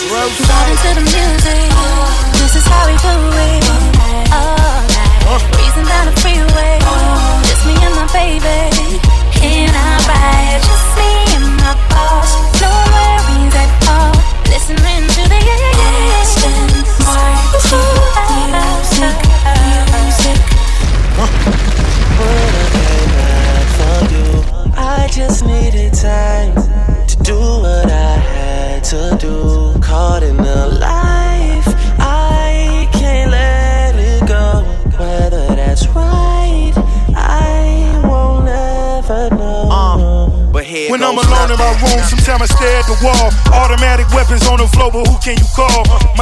Vibing 0.06 0.78
to 0.82 0.90
the 0.94 1.02
music. 1.02 1.66
This 2.38 2.54
is 2.54 2.64
how 2.64 2.86
we 2.86 2.94
do 2.94 3.14
it. 3.42 3.64
All 4.30 4.86
night. 4.86 5.42
Breezing 5.50 5.86
down 5.90 6.06
the 6.06 6.14
freeway. 6.22 6.78
Just 7.42 7.66
me 7.66 7.74
and 7.74 7.94
my 7.98 8.06
baby. 8.14 8.70
In 9.42 9.74
our 9.74 9.98
ride. 10.06 10.62
Just 10.62 10.94
me 10.94 11.10
and 11.34 11.56
my 11.58 11.74
boss. 11.90 12.30
No 12.62 12.70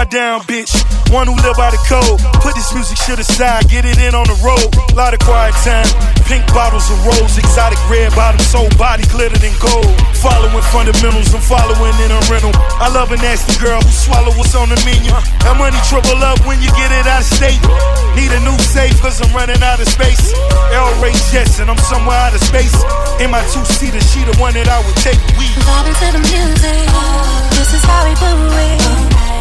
my 0.01 0.09
down 0.09 0.41
bitch. 0.49 0.73
One 1.13 1.29
who 1.29 1.37
live 1.45 1.61
by 1.61 1.69
the 1.69 1.81
code. 1.85 2.17
Put 2.41 2.57
this 2.57 2.73
music 2.73 2.97
shit 2.97 3.21
aside, 3.21 3.69
get 3.69 3.85
it 3.85 4.01
in 4.01 4.17
on 4.17 4.25
the 4.25 4.39
road. 4.41 4.73
Lot 4.97 5.13
of 5.13 5.21
quiet 5.21 5.53
time. 5.61 5.85
Pink 6.25 6.41
bottles 6.57 6.89
of 6.89 7.05
rose, 7.05 7.37
exotic 7.37 7.77
red 7.93 8.09
bottoms, 8.17 8.49
soul 8.49 8.73
body 8.81 9.05
glittered 9.13 9.45
in 9.45 9.53
gold. 9.61 9.93
Following 10.25 10.65
fundamentals, 10.73 11.29
I'm 11.37 11.45
following 11.45 11.93
in 12.01 12.09
a 12.17 12.21
rental. 12.33 12.49
I 12.81 12.89
love 12.89 13.13
a 13.13 13.19
nasty 13.21 13.53
girl 13.61 13.77
who 13.77 13.93
swallow 13.93 14.33
what's 14.41 14.57
on 14.57 14.73
the 14.73 14.81
menu. 14.89 15.13
That 15.45 15.61
money 15.61 15.77
trouble 15.85 16.17
up 16.25 16.41
when 16.49 16.57
you 16.65 16.73
get 16.81 16.89
it 16.97 17.05
out 17.05 17.21
of 17.21 17.29
state. 17.29 17.61
Need 18.17 18.33
a 18.33 18.41
new 18.41 18.57
safe, 18.73 18.97
cause 19.05 19.21
I'm 19.21 19.37
running 19.37 19.61
out 19.61 19.85
of 19.85 19.89
space. 19.91 20.33
L. 20.73 20.89
Ray 21.05 21.13
Jetson, 21.29 21.69
I'm 21.69 21.81
somewhere 21.93 22.17
out 22.17 22.33
of 22.33 22.41
space. 22.41 22.73
In 23.21 23.29
my 23.29 23.45
two 23.53 23.65
seater, 23.77 24.01
she 24.01 24.25
the 24.25 24.33
one 24.41 24.57
that 24.57 24.65
I 24.65 24.81
would 24.81 24.97
take. 25.05 25.21
We 25.37 25.45
vibing 25.61 25.93
to 25.93 26.09
the 26.17 26.23
music. 26.25 26.89
This 27.53 27.69
is 27.77 27.85
how 27.85 28.01
we 28.09 28.17
do 28.17 28.33
it. 28.65 29.10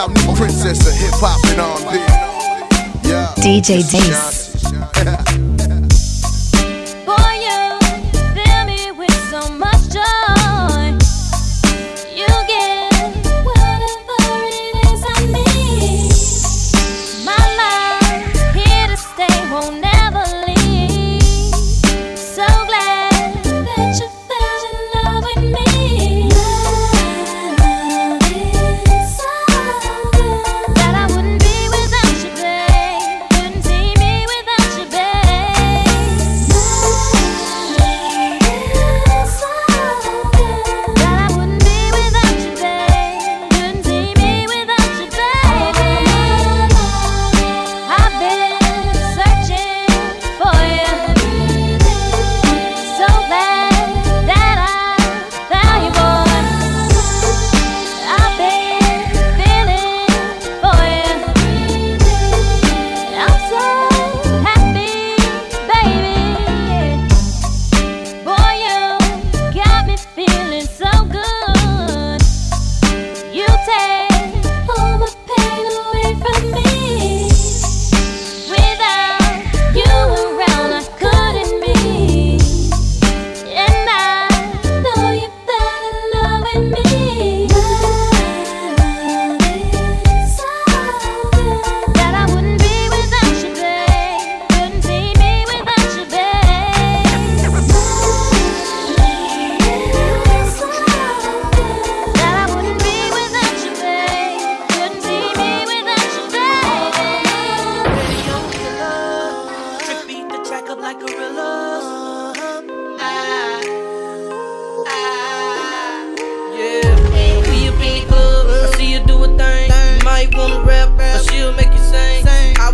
out 0.00 0.08
new 0.14 0.34
princess 0.34 0.80
of 0.86 0.94
hip 0.94 1.12
hop 1.20 1.44
and 1.50 1.60
Yeah. 3.04 3.34
DJ 3.36 3.82
Dace. 3.82 4.39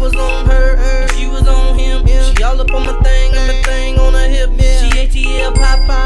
was 0.06 0.14
on 0.14 0.46
her, 0.46 0.76
her, 0.76 1.08
she 1.08 1.26
was 1.26 1.48
on 1.48 1.76
him. 1.76 2.06
She 2.06 2.42
all 2.42 2.60
up 2.60 2.72
on 2.72 2.86
my 2.86 2.92
thing, 3.02 3.34
and 3.34 3.48
my 3.48 3.62
thing 3.62 3.98
on 3.98 4.12
her 4.14 4.28
hip. 4.28 4.50
She 4.50 4.88
ATL 4.90 5.54
pop. 5.56 6.05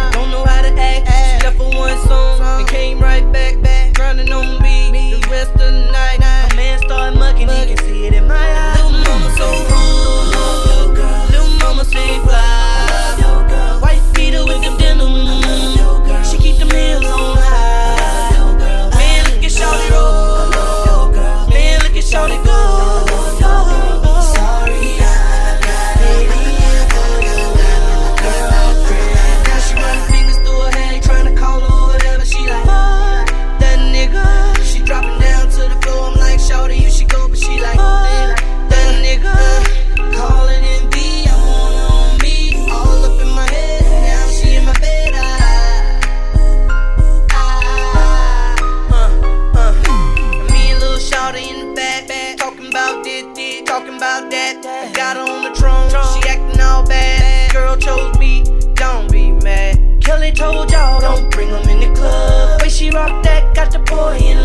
boy 64.11 64.40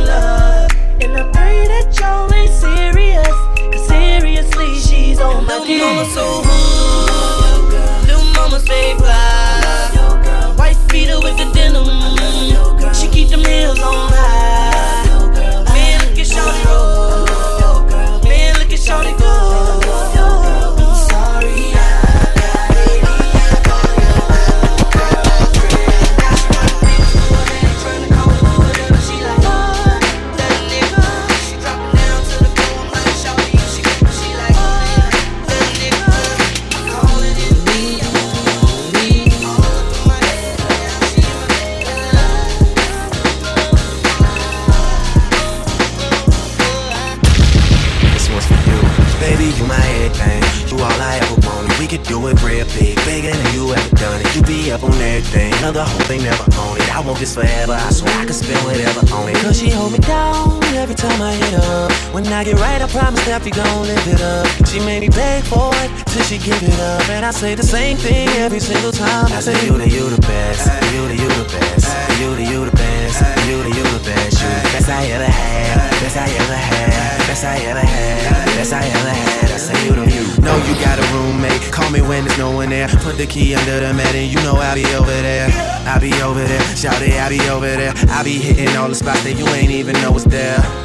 say 67.35 67.53
the 67.53 67.63
same 67.63 67.97
thing 67.97 68.29
every 68.39 68.61
single 68.61 68.93
time. 68.93 69.25
I 69.33 69.41
say, 69.41 69.53
You 69.65 69.77
the, 69.77 69.89
you 69.89 70.09
the 70.09 70.21
best. 70.21 70.71
You 70.93 71.07
the, 71.07 71.15
you 71.15 71.27
the 71.27 71.43
best. 71.51 71.91
You 72.19 72.33
the, 72.33 72.43
you 72.43 72.63
the 72.63 72.71
best. 72.71 73.19
You 73.47 73.61
the, 73.61 73.69
you 73.75 73.83
the 73.83 74.03
best. 74.07 74.39
You 74.41 74.47
the 74.47 74.71
best 74.71 74.89
I 74.89 75.03
ever 75.11 75.25
had. 75.25 75.91
Best 75.99 76.15
I 76.15 76.29
ever 76.31 76.55
had. 76.55 77.27
Best 77.27 77.43
I 77.43 77.57
ever 77.67 77.79
had. 77.79 78.45
Best 78.55 78.71
I 78.71 78.85
ever 78.87 79.09
had. 79.09 79.51
I 79.51 79.57
say, 79.57 79.85
You 79.85 79.95
the, 79.95 80.05
you. 80.15 80.23
Know 80.41 80.55
you 80.63 80.75
got 80.79 80.97
a 80.97 81.05
roommate. 81.11 81.59
Call 81.73 81.89
me 81.91 82.01
when 82.01 82.23
there's 82.23 82.37
no 82.37 82.51
one 82.51 82.69
there. 82.69 82.87
Put 83.03 83.17
the 83.17 83.27
key 83.27 83.53
under 83.53 83.81
the 83.81 83.93
mat 83.93 84.15
and 84.15 84.31
you 84.31 84.39
know 84.47 84.55
I'll 84.55 84.75
be 84.75 84.85
over 84.95 85.11
there. 85.11 85.49
I'll 85.85 85.99
be 85.99 86.13
over 86.21 86.41
there. 86.41 86.61
Shout 86.77 87.01
it, 87.01 87.19
I'll 87.19 87.29
be 87.29 87.41
over 87.49 87.67
there. 87.67 87.93
I'll 88.15 88.23
be 88.23 88.39
hitting 88.39 88.77
all 88.77 88.87
the 88.87 88.95
spots 88.95 89.23
that 89.23 89.37
you 89.37 89.45
ain't 89.47 89.71
even 89.71 89.93
know 90.01 90.15
is 90.15 90.23
there. 90.23 90.84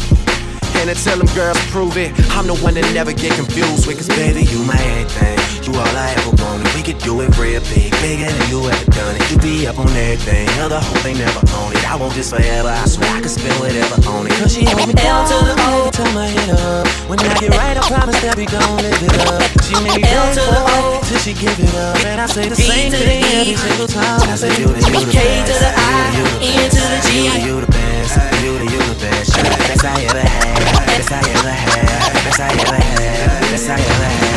And 0.81 0.97
tell 0.97 1.15
them 1.21 1.29
girls 1.37 1.61
prove 1.69 1.95
it, 1.95 2.09
I'm 2.33 2.49
the 2.49 2.57
one 2.57 2.73
that 2.73 2.83
never 2.91 3.13
get 3.13 3.37
confused 3.37 3.85
with. 3.85 4.01
Cause 4.01 4.09
baby, 4.09 4.43
you 4.49 4.65
my 4.65 4.75
everything. 4.75 5.37
You 5.61 5.77
all 5.77 5.93
I 5.93 6.09
ever 6.17 6.33
wanted. 6.41 6.67
We 6.73 6.81
could 6.81 6.97
do 6.99 7.21
it 7.21 7.31
real 7.37 7.61
big, 7.69 7.93
bigger 8.01 8.25
than 8.27 8.45
you 8.49 8.65
ever 8.65 8.87
done 8.91 9.13
it. 9.13 9.23
You 9.29 9.37
be 9.37 9.69
up 9.69 9.77
on 9.77 9.87
everything, 9.93 10.49
the 10.57 10.81
whole 10.81 10.99
thing 11.05 11.21
never 11.21 11.39
own 11.61 11.71
it. 11.77 11.85
I 11.85 11.95
want 11.95 12.17
this 12.17 12.33
forever, 12.33 12.67
I 12.67 12.83
swear 12.89 13.07
I 13.13 13.21
could 13.21 13.29
spend 13.29 13.53
whatever 13.61 13.93
on 14.09 14.25
it. 14.25 14.33
Cause 14.41 14.51
she 14.51 14.65
hold 14.65 14.89
me 14.89 14.97
down 14.97 15.29
to 15.29 15.37
the 15.47 15.53
every 15.53 15.93
time 15.95 16.17
I 16.17 16.27
hit 16.27 16.49
up. 16.49 16.83
When 17.07 17.19
I 17.21 17.29
get 17.37 17.53
right, 17.55 17.77
I 17.77 17.83
promise 17.85 18.19
that 18.25 18.35
we 18.35 18.49
gon' 18.49 18.81
live 18.81 18.99
it 19.05 19.15
up. 19.29 19.45
She 19.61 19.77
made 19.85 19.95
me 19.95 20.03
beg 20.03 20.33
for 20.33 20.49
it 20.49 21.05
till 21.07 21.21
she 21.21 21.37
give 21.37 21.55
it 21.61 21.71
up. 21.77 22.01
And 22.09 22.19
I 22.19 22.25
say 22.25 22.49
the 22.49 22.57
same 22.57 22.89
thing 22.89 23.21
every 23.21 23.55
single 23.55 23.87
time. 23.87 24.27
I 24.27 24.35
say 24.35 24.49
you 24.57 24.65
the, 24.65 24.81
you 24.81 25.05
the 25.05 25.13
best. 25.13 25.45
to 25.45 25.55
the 25.61 25.71
I, 25.77 26.19
N 26.41 26.67
to 26.67 26.81
the 26.83 26.99
G. 27.05 27.09
You 27.21 27.31
the, 27.31 27.39
you 27.45 27.55
the 27.61 27.71
best. 27.71 27.90
You 28.11 28.59
the, 28.59 28.65
you 28.65 28.79
the 28.91 28.97
best. 28.99 29.37
You 29.37 29.43
the 29.43 29.55
best 29.71 29.85
I 29.85 29.95
ever 30.03 30.19
had. 30.19 30.59
Best 30.99 31.11
I 31.11 31.19
ever 31.21 31.49
had. 31.49 32.11
Best 32.27 32.39
I 32.39 32.49
ever 32.51 32.75
had. 32.75 33.41
Best 33.51 33.69
I 33.69 33.79
ever 33.79 34.09
had. 34.19 34.31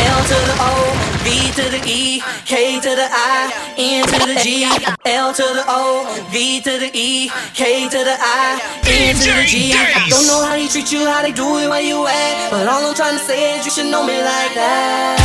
L 0.00 0.22
to 0.22 0.38
the 0.46 0.56
O, 0.60 0.94
V 1.24 1.50
to 1.58 1.64
the 1.68 1.82
E, 1.84 2.22
K 2.46 2.78
to 2.80 2.94
the 2.94 3.08
I, 3.10 3.50
N 3.76 4.06
to 4.06 4.18
the 4.26 4.40
G. 4.40 4.64
L 5.04 5.32
to 5.34 5.42
the 5.42 5.64
O, 5.66 6.06
V 6.30 6.60
to 6.62 6.78
the 6.78 6.90
E, 6.94 7.28
K 7.54 7.88
to 7.88 7.98
the 8.04 8.16
I, 8.18 8.60
N 8.86 9.16
to 9.16 9.30
the 9.34 9.44
G. 9.46 9.72
I 9.74 10.08
don't 10.08 10.26
know 10.26 10.44
how 10.44 10.54
they 10.54 10.68
treat 10.68 10.92
you, 10.92 11.04
how 11.06 11.22
they 11.22 11.32
do 11.32 11.58
it, 11.58 11.68
where 11.68 11.82
you 11.82 12.06
at. 12.06 12.50
But 12.50 12.68
all 12.68 12.86
I'm 12.86 12.94
trying 12.94 13.18
to 13.18 13.24
say 13.24 13.58
is 13.58 13.64
you 13.64 13.72
should 13.72 13.90
know 13.90 14.06
me 14.06 14.14
like 14.22 14.54
that. 14.54 15.19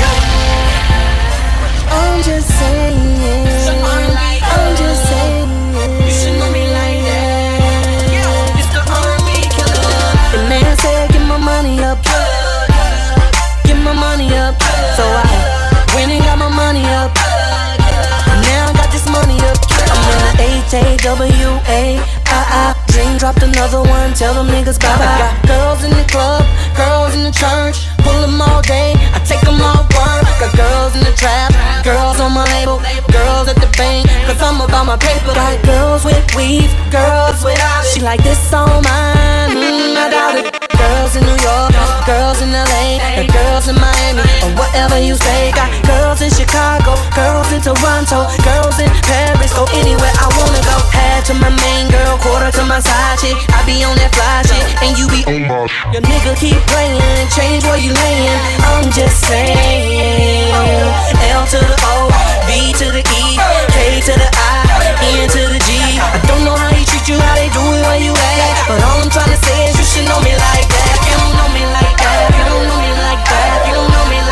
The 20.75 20.88
H-A-W-A. 20.99 21.99
I, 22.27 22.39
I 22.59 22.63
dream 22.91 23.17
dropped 23.17 23.43
another 23.43 23.79
one. 23.79 24.13
Tell 24.13 24.33
them 24.33 24.47
niggas 24.47 24.79
bye 24.79 24.97
bye. 24.99 25.07
Got 25.23 25.47
girls 25.47 25.83
in 25.83 25.91
the 25.91 26.05
club, 26.11 26.43
girls 26.75 27.15
in 27.15 27.23
the 27.23 27.31
church. 27.31 27.88
Pull 28.03 28.19
them 28.21 28.41
all 28.41 28.61
day. 28.61 28.93
I 29.15 29.19
take 29.23 29.41
them 29.41 29.61
all 29.61 29.83
work. 29.95 30.23
Got 30.39 30.51
girls 30.55 30.95
in 30.95 31.03
the 31.03 31.15
trap, 31.15 31.51
girls 31.83 32.19
on 32.19 32.33
my 32.33 32.45
label, 32.59 32.79
girls 33.11 33.47
at 33.47 33.55
the 33.55 33.71
bank. 33.77 34.07
Cause 34.27 34.41
I'm 34.41 34.59
about 34.59 34.85
my 34.85 34.97
paper. 34.97 35.33
Got 35.33 35.63
girls 35.63 36.03
with 36.03 36.25
weave, 36.35 36.71
girls 36.91 37.43
it. 37.45 37.59
She 37.93 38.01
like 38.01 38.23
this 38.23 38.53
on 38.53 38.83
mine. 38.83 39.55
Mm, 39.55 39.95
I 39.95 40.09
doubt 40.09 40.35
it. 40.35 40.55
Girls 40.86 41.15
in 41.17 41.24
New 41.26 41.39
York, 41.41 41.74
girls 42.06 42.41
in 42.45 42.54
LA, 42.54 43.02
and 43.17 43.26
girls 43.34 43.65
in 43.67 43.76
Miami, 43.76 44.21
or 44.45 44.52
whatever 44.54 45.02
you 45.02 45.15
say. 45.17 45.50
Got 45.52 45.74
girls 45.82 46.21
in 46.21 46.30
Chicago, 46.30 46.93
girls 47.17 47.50
in 47.50 47.62
Toronto, 47.62 48.30
girls 48.45 48.78
in 48.78 48.89
Paris. 49.02 49.50
Go 49.54 49.65
anywhere 49.74 50.13
I 50.21 50.30
wanna 50.38 50.62
go. 50.62 50.78
Head 50.93 51.26
to 51.26 51.34
my 51.34 51.50
main 51.50 51.89
girl, 51.89 52.17
quarter 52.21 52.52
to 52.62 52.63
my 52.69 52.80
side 52.80 53.17
chick. 53.17 53.34
I 53.50 53.65
be 53.65 53.82
on 53.82 53.98
that 53.98 54.13
fly 54.13 54.45
shit, 54.45 54.62
and 54.86 54.93
you 54.93 55.10
be 55.10 55.26
on 55.26 55.41
my. 55.50 55.65
Your 55.89 56.06
nigga 56.06 56.38
keep 56.38 56.62
playing, 56.69 57.02
change 57.34 57.65
where 57.65 57.82
you 57.82 57.89
laying. 57.89 58.39
I'm 58.69 58.91
just 58.93 59.26
saying. 59.26 60.54
L 61.34 61.45
to 61.50 61.60
the 61.65 61.78
O, 61.82 62.13
V 62.45 62.74
to 62.78 62.93
the 62.93 63.02
E, 63.02 63.24
K 63.74 64.02
to 64.06 64.13
the 64.13 64.30
I, 64.38 64.64
N 65.01 65.27
to 65.29 65.41
the 65.51 65.60
G. 65.60 65.69
I 65.99 66.19
don't 66.27 66.43
know 66.45 66.55
how 66.55 66.69
they 66.71 66.86
treat 66.86 67.08
you, 67.08 67.17
how 67.19 67.36
they 67.36 67.49
do 67.49 67.60
it, 67.60 67.84
where 67.86 67.99
you 67.99 68.13
at. 68.13 68.53
But 68.67 68.79
all 68.84 69.01
I'm 69.01 69.10
trying 69.10 69.31
to 69.31 69.39
say 69.43 69.69
is 69.69 69.77
you 69.79 69.86
should 69.86 70.08
know 70.08 70.19
me 70.21 70.34
like 70.36 70.67
that. 70.69 70.95
You 71.08 71.15
don't 71.19 71.36
know 71.36 71.49
me 71.51 71.63
like 71.67 71.97
that. 71.99 72.31
You 72.31 72.43
don't 72.45 72.65
know 72.67 72.79
me 72.79 72.91
like 73.03 73.23
that. 73.25 73.67
You 73.67 73.73
don't 73.75 73.89
know 73.91 74.05
me 74.08 74.15
like 74.15 74.23
that. 74.23 74.24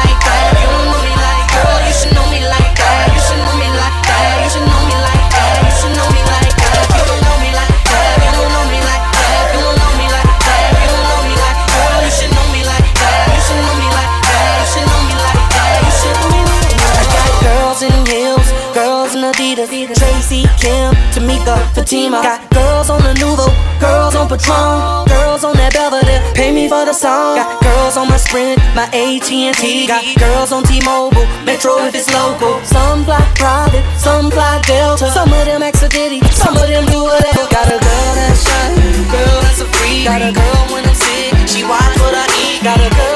My 28.14 28.18
Sprint, 28.18 28.62
my 28.76 28.86
AT&T. 28.94 29.88
Got 29.88 30.06
girls 30.20 30.52
on 30.52 30.64
T-Mobile, 30.64 31.26
Metro 31.46 31.82
if 31.88 31.96
it's 31.96 32.14
local. 32.14 32.62
Some 32.64 33.06
fly 33.06 33.26
private, 33.34 33.84
some 33.98 34.30
fly 34.30 34.62
Delta. 34.68 35.10
Some 35.10 35.34
of 35.34 35.46
them 35.46 35.64
Exodity, 35.64 36.22
some 36.30 36.56
of 36.56 36.68
them 36.68 36.86
do 36.94 37.02
whatever. 37.02 37.50
Got 37.50 37.74
a 37.74 37.80
girl 37.82 38.12
that's 38.14 38.46
shy, 38.46 38.70
girl 39.10 39.42
that's 39.42 39.62
a 39.62 39.66
freak. 39.66 40.06
Got 40.06 40.22
a 40.22 40.32
girl 40.32 40.62
when 40.70 40.86
I'm 40.86 40.94
sick, 40.94 41.34
she 41.50 41.64
watch 41.66 41.98
what 42.06 42.14
I 42.14 42.26
eat. 42.38 42.62
Got 42.62 42.78
a 42.86 42.90
girl 42.94 43.13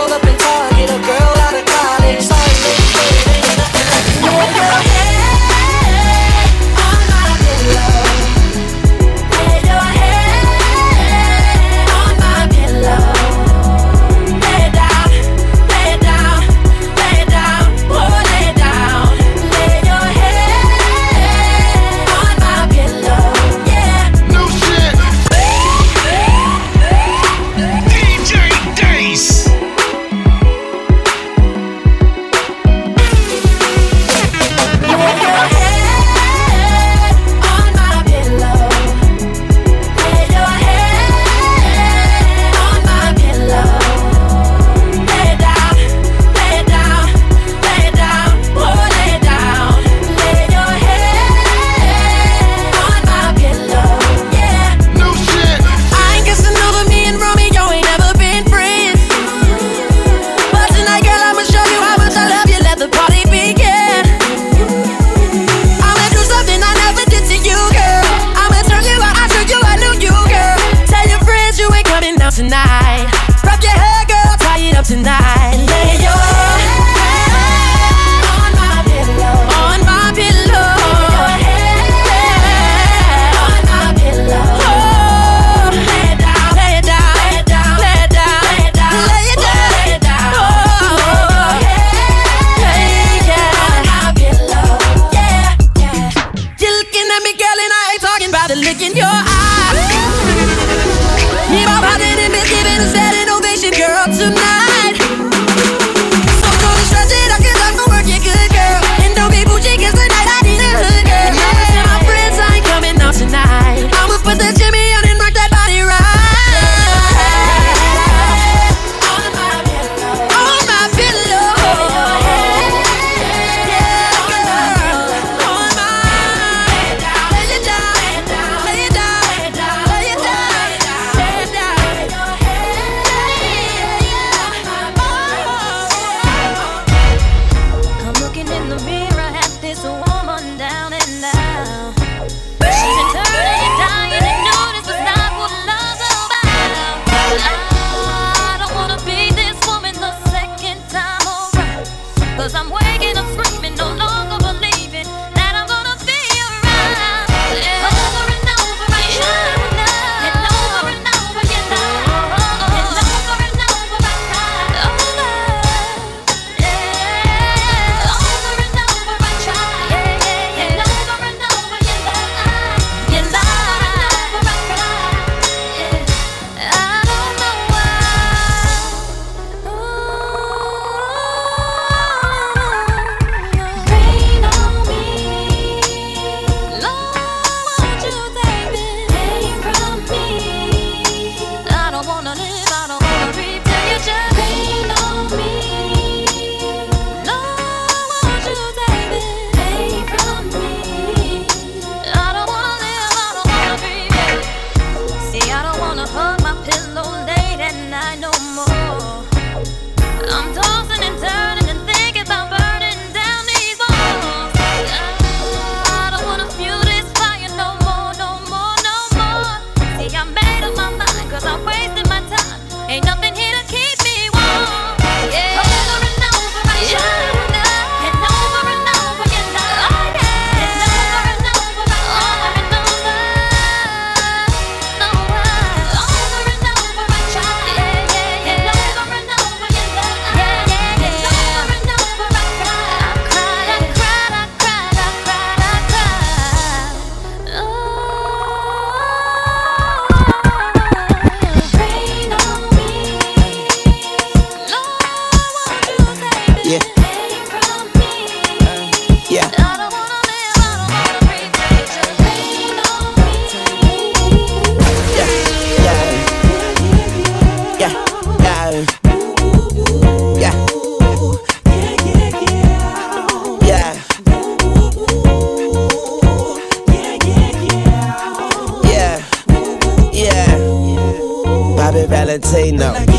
Happy 282.50 282.72
Valentino. 282.78 283.17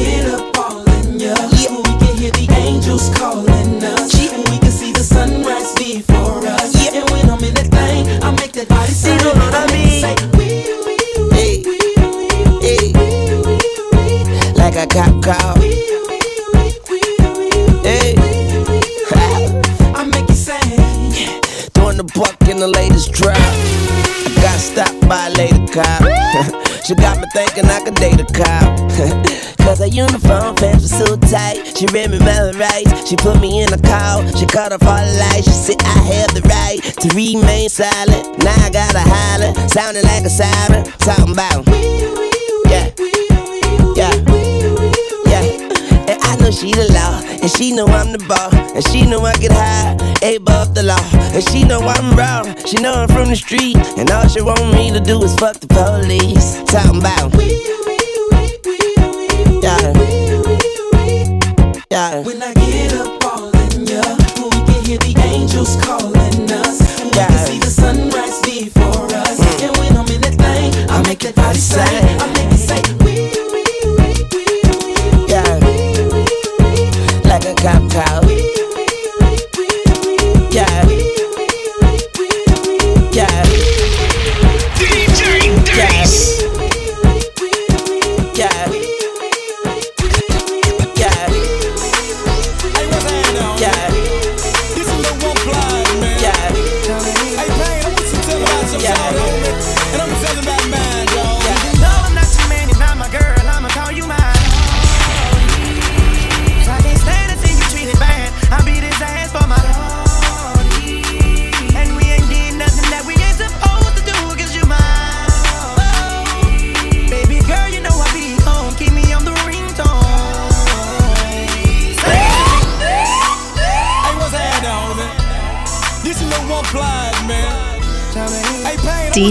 She 31.79 31.87
read 31.95 32.11
me 32.11 32.19
my 32.19 32.51
rights. 32.59 33.09
She 33.09 33.15
put 33.15 33.41
me 33.41 33.63
in 33.63 33.73
a 33.73 33.79
call. 33.79 34.27
She 34.35 34.47
cut 34.47 34.73
off 34.73 34.83
all 34.83 34.99
the 34.99 35.15
lights. 35.31 35.47
She 35.47 35.55
said 35.55 35.77
I 35.79 35.99
have 36.11 36.35
the 36.35 36.43
right 36.51 36.83
to 36.83 37.09
remain 37.15 37.69
silent. 37.69 38.43
Now 38.43 38.67
I 38.67 38.69
gotta 38.69 38.99
holler, 38.99 39.55
sounding 39.69 40.03
like 40.03 40.25
a 40.25 40.29
siren. 40.29 40.83
Talking 40.99 41.35
about, 41.39 41.63
yeah, 42.67 42.91
yeah, 43.95 44.11
yeah. 45.31 45.45
And 46.11 46.19
I 46.21 46.37
know 46.41 46.51
she 46.51 46.73
the 46.73 46.91
law, 46.91 47.23
and 47.23 47.49
she 47.49 47.71
know 47.71 47.87
I'm 47.87 48.11
the 48.11 48.25
ball, 48.27 48.51
and 48.75 48.85
she 48.89 49.07
know 49.07 49.21
I 49.21 49.35
get 49.35 49.53
high, 49.53 49.95
above 50.35 50.75
the 50.75 50.83
law, 50.83 51.09
and 51.31 51.49
she 51.49 51.63
know 51.63 51.79
I'm 51.79 52.17
raw. 52.19 52.43
She 52.67 52.83
know 52.83 52.93
I'm 52.93 53.07
from 53.07 53.29
the 53.29 53.37
street, 53.37 53.77
and 53.97 54.11
all 54.11 54.27
she 54.27 54.43
want 54.43 54.67
me 54.75 54.91
to 54.91 54.99
do 54.99 55.23
is 55.23 55.33
fuck 55.37 55.61
the 55.61 55.69
police. 55.69 56.59
Talking 56.67 56.99
about, 56.99 57.31
yeah, 59.63 60.08
yeah. 61.91 62.21
when 62.23 62.43
I 62.43 62.53
get 62.55 62.93
up 62.95 63.25
all 63.25 63.49
in 63.49 63.87
ya, 63.87 64.03
we 64.37 64.51
can 64.67 64.85
hear 64.85 64.99
the 64.99 65.15
angels 65.25 65.77
calling 65.83 66.51
us. 66.51 66.88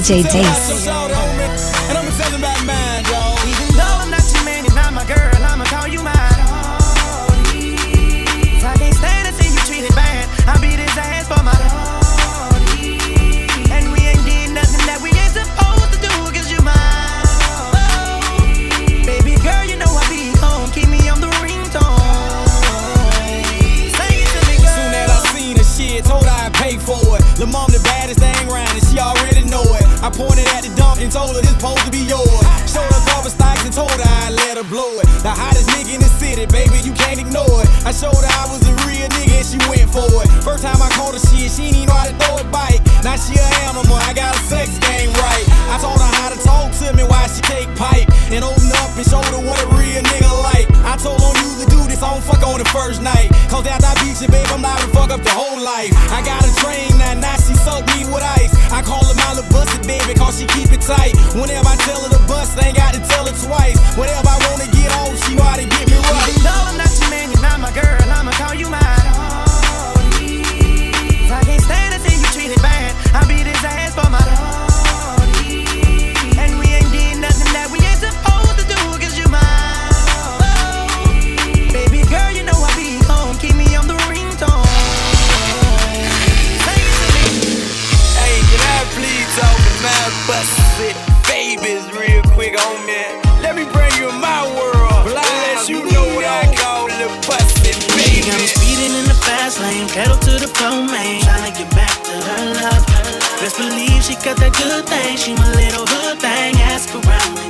DJ 0.07 0.23
to 0.23 0.46
the 31.17 31.37
and 31.37 31.43
this 31.43 31.49
supposed 31.49 31.83
to 31.85 31.91
be 31.91 32.03
yours. 32.05 32.26
I 37.87 37.95
showed 37.95 38.19
her 38.19 38.35
I 38.43 38.51
was 38.51 38.59
a 38.67 38.75
real 38.83 39.07
nigga 39.15 39.39
and 39.39 39.47
she 39.47 39.55
went 39.71 39.87
for 39.87 40.03
it. 40.19 40.27
First 40.43 40.67
time 40.67 40.75
I 40.75 40.91
caught 40.99 41.15
her 41.15 41.23
shit, 41.23 41.47
she 41.47 41.71
didn't 41.71 41.87
know 41.87 41.95
how 41.95 42.11
to 42.11 42.15
throw 42.19 42.35
a 42.35 42.43
bite. 42.51 42.83
Now 42.99 43.15
she 43.15 43.39
a 43.39 43.47
animal, 43.63 43.95
I 44.03 44.11
got 44.11 44.35
a 44.35 44.43
sex 44.43 44.75
game 44.83 45.07
right. 45.15 45.45
I 45.71 45.79
told 45.79 45.95
her 45.95 46.11
how 46.19 46.27
to 46.35 46.39
talk 46.43 46.75
to 46.83 46.91
me 46.91 47.07
while 47.07 47.23
she 47.31 47.39
take 47.47 47.71
pipe. 47.79 48.11
And 48.27 48.43
open 48.43 48.67
up 48.83 48.91
and 48.91 49.07
showed 49.07 49.23
her 49.31 49.39
what 49.39 49.55
a 49.63 49.71
real 49.79 50.03
nigga 50.03 50.27
like. 50.51 50.67
I 50.83 50.99
told 50.99 51.15
you 51.39 51.63
to 51.63 51.65
do 51.71 51.79
this, 51.87 52.03
I 52.03 52.11
don't 52.11 52.19
fuck 52.27 52.43
on 52.43 52.59
the 52.59 52.67
first 52.75 52.99
night. 52.99 53.31
Cause 53.47 53.63
after 53.63 53.87
I 53.87 53.95
beat 54.03 54.19
you, 54.19 54.27
babe, 54.27 54.51
I'm 54.51 54.59
liable 54.59 54.83
to 54.83 54.91
fuck 54.91 55.07
up 55.15 55.23
the 55.23 55.31
whole 55.31 55.55
life. 55.55 55.95
I 56.11 56.19
got 56.27 56.43
a 56.43 56.51
train 56.59 56.91
now, 56.99 57.15
now 57.15 57.39
she 57.39 57.55
suck 57.55 57.87
me 57.95 58.03
with 58.11 58.19
ice. 58.19 58.51
I 58.67 58.83
call 58.83 58.99
her 58.99 59.15
my 59.15 59.31
little 59.31 59.47
busted 59.47 59.87
baby, 59.87 60.11
cause 60.11 60.35
she 60.35 60.43
keep 60.59 60.75
it 60.75 60.83
tight. 60.83 61.15
Whenever 61.39 61.71
I 61.71 61.79
tell 61.87 62.03
her 62.03 62.11
to 62.11 62.19
bust, 62.27 62.59
I 62.59 62.67
ain't 62.67 62.75
got 62.75 62.99
to 62.99 63.01
tell 63.07 63.23
her 63.23 63.35
twice. 63.47 63.79
Whatever 63.95 64.27
I 64.27 64.35
wanna 64.51 64.67
get 64.75 64.91
on, 64.99 65.15
she 65.23 65.39
know 65.39 65.47
how 65.47 65.55
to 65.55 65.63
get 65.63 65.87
me 65.87 65.95
right. 66.03 66.37
My 67.59 67.71
girl, 67.71 68.11
I'ma 68.11 68.31
call 68.33 68.53
you 68.53 68.69
mine. 68.69 68.81
I 71.29 71.41
can't 71.43 71.61
stand 71.61 71.93
to 71.95 71.99
see 72.07 72.19
you 72.19 72.27
treated 72.27 72.61
bad. 72.61 72.95
I 73.15 73.27
beat 73.27 73.47
his 73.47 73.63
ass 73.63 73.95
for 73.95 74.09
my 74.11 74.19
shorty. 74.19 74.56
Fast 99.27 99.59
lane, 99.59 99.87
pedal 99.89 100.17
to 100.17 100.33
the 100.39 100.47
floor, 100.47 100.87
man. 100.87 101.19
Tryna 101.21 101.51
get 101.59 101.69
back 101.75 101.95
to 102.07 102.15
her 102.27 102.43
love. 102.63 102.83
Best 103.39 103.57
believe 103.57 104.01
she 104.03 104.15
got 104.23 104.37
that 104.37 104.53
good 104.55 104.83
thing. 104.87 105.17
She 105.17 105.35
my 105.35 105.51
little 105.53 105.85
hood 105.85 106.17
thing. 106.19 106.55
Ask 106.71 106.95
around, 106.95 107.46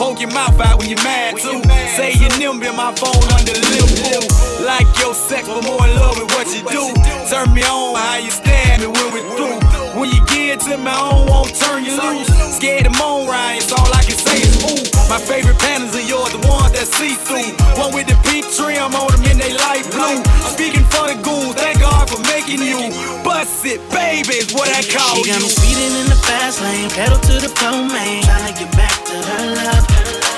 poke 0.00 0.18
your 0.18 0.32
mouth 0.32 0.58
out 0.58 0.78
when 0.78 0.88
you're 0.88 1.04
mad 1.04 1.36
too. 1.36 1.60
Say 1.92 2.16
your 2.16 2.32
nimble, 2.40 2.72
my 2.72 2.88
phone 2.96 3.20
under 3.36 3.52
the 3.52 3.68
lip. 3.76 4.24
Like 4.64 4.88
your 4.96 5.12
sex, 5.12 5.44
but 5.46 5.60
more 5.60 5.84
in 5.84 5.92
love 6.00 6.16
with 6.16 6.32
what 6.32 6.48
you 6.48 6.64
do. 6.64 6.88
Turn 7.28 7.52
me 7.52 7.60
on 7.68 7.92
how 8.00 8.16
you 8.16 8.32
stand 8.32 8.80
me 8.80 8.88
when 8.88 9.12
we're 9.12 9.28
through. 9.36 9.60
When 10.00 10.08
you 10.08 10.24
get 10.32 10.60
to 10.64 10.78
my 10.78 10.96
I 10.96 11.26
don't 11.28 11.52
turn 11.52 11.84
you 11.84 12.00
loose. 12.00 12.32
Scared 12.56 12.88
to 12.88 12.92
moan, 12.96 13.28
Ryan, 13.28 13.60
all 13.76 13.92
I 13.92 14.00
can 14.00 14.16
say 14.16 14.40
is 14.40 14.56
ooh. 14.64 14.80
My 15.12 15.20
favorite 15.20 15.58
panties 15.58 15.92
are 15.92 16.08
yours, 16.08 16.32
the 16.32 16.40
ones 16.48 16.72
that 16.72 16.88
see 16.88 17.20
through. 17.28 17.52
One 17.76 17.92
with 17.92 18.08
the 18.08 18.16
pink 18.24 18.48
trim 18.56 18.96
on 18.96 19.08
them 19.12 19.24
in 19.28 19.36
they 19.36 19.52
light 19.52 19.84
blue. 19.92 20.24
Speaking 20.48 20.86
for 20.88 21.12
the 21.12 21.20
goons, 21.20 21.60
thank 21.60 21.79
for 22.10 22.18
making 22.26 22.58
you. 22.58 22.90
Bust 23.22 23.62
it, 23.64 23.78
baby, 23.94 24.42
is 24.42 24.50
what 24.52 24.66
I 24.68 24.82
call 24.82 25.22
She 25.22 25.30
got 25.30 25.38
me 25.38 25.46
you. 25.46 25.54
speeding 25.54 25.94
in 26.02 26.06
the 26.10 26.18
fast 26.26 26.58
lane, 26.60 26.90
pedal 26.90 27.18
to 27.30 27.34
the 27.38 27.50
floor, 27.54 27.86
man. 27.86 28.22
Tryna 28.26 28.58
get 28.58 28.70
back 28.74 28.98
to 29.06 29.14
her 29.14 29.46
love. 29.54 29.86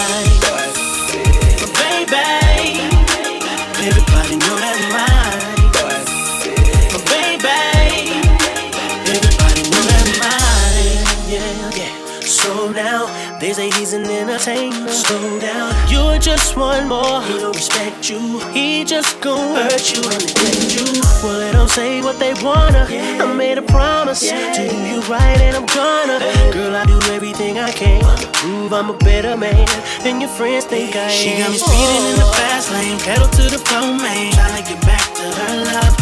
say 13.55 13.71
he's 13.79 13.93
an 13.93 14.03
entertainer. 14.03 14.89
Slow 14.89 15.39
down, 15.39 15.71
you're 15.89 16.19
just 16.19 16.57
one 16.57 16.89
more. 16.89 17.21
He 17.21 17.39
don't 17.39 17.55
respect 17.55 18.09
you. 18.09 18.39
He 18.51 18.83
just 18.83 19.21
gon' 19.21 19.55
hurt 19.55 19.95
you 19.95 20.03
and 20.11 20.19
neglect 20.27 20.75
you. 20.75 20.83
Well, 21.23 21.39
they 21.39 21.53
don't 21.53 21.69
say 21.69 22.01
what 22.01 22.19
they 22.19 22.33
wanna. 22.43 22.85
Yeah. 22.89 23.23
I 23.23 23.33
made 23.33 23.57
a 23.57 23.61
promise 23.61 24.21
yeah. 24.23 24.51
to 24.51 24.67
do 24.67 24.75
you 24.91 24.99
right, 25.07 25.39
and 25.39 25.55
I'm 25.55 25.65
gonna. 25.67 26.19
Hey. 26.19 26.51
Girl, 26.51 26.75
I 26.75 26.83
do 26.83 26.99
everything 27.15 27.57
I 27.57 27.71
can 27.71 28.03
to 28.03 28.27
prove 28.33 28.73
I'm 28.73 28.89
a 28.89 28.97
better 28.97 29.37
man 29.37 29.67
than 30.03 30.19
your 30.19 30.33
friends 30.35 30.65
think 30.65 30.97
I 30.97 31.07
she 31.07 31.29
am. 31.29 31.35
She 31.37 31.43
got 31.43 31.51
me 31.51 31.57
speeding 31.63 32.05
in 32.11 32.15
the 32.19 32.29
fast 32.35 32.73
lane, 32.73 32.99
pedal 33.07 33.29
to 33.39 33.43
the 33.55 33.61
floor, 33.63 33.95
man. 33.95 34.33
Tryna 34.33 34.67
get 34.67 34.81
back 34.83 35.07
to 35.15 35.25
her 35.31 35.55
love. 35.63 35.95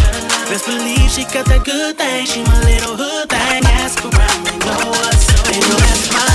Best 0.50 0.66
believe 0.66 1.06
she 1.12 1.24
got 1.30 1.46
that 1.46 1.64
good 1.64 2.00
thing. 2.00 2.26
She 2.26 2.42
my 2.42 2.60
little 2.66 2.98
hood 2.98 3.30
thing. 3.30 3.62
Ask 3.78 4.02
around, 4.02 4.42
they 4.42 4.58
know 4.58 4.90
us. 5.06 5.22
They 5.46 5.60
know 5.70 5.78
that's 5.78 6.10
my 6.14 6.33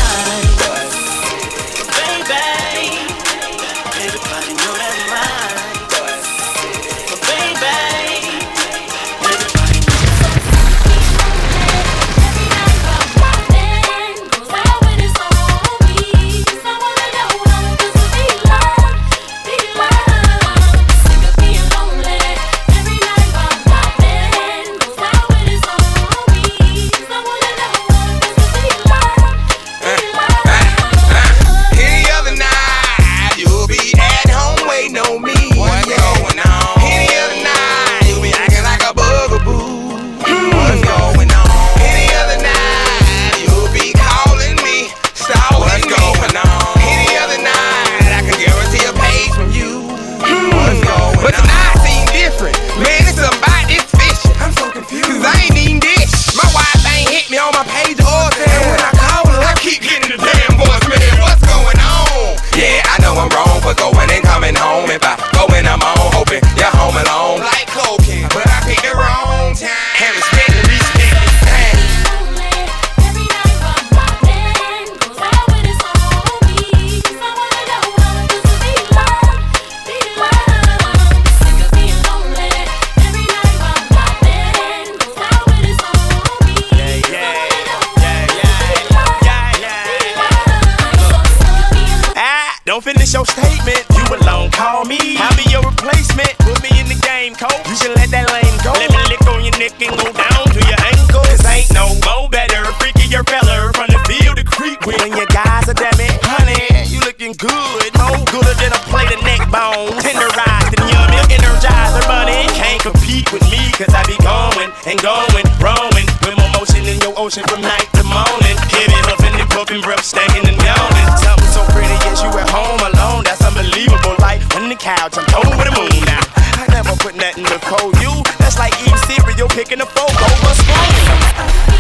what's 130.48 130.62
going 130.62 131.72
on. 131.72 131.77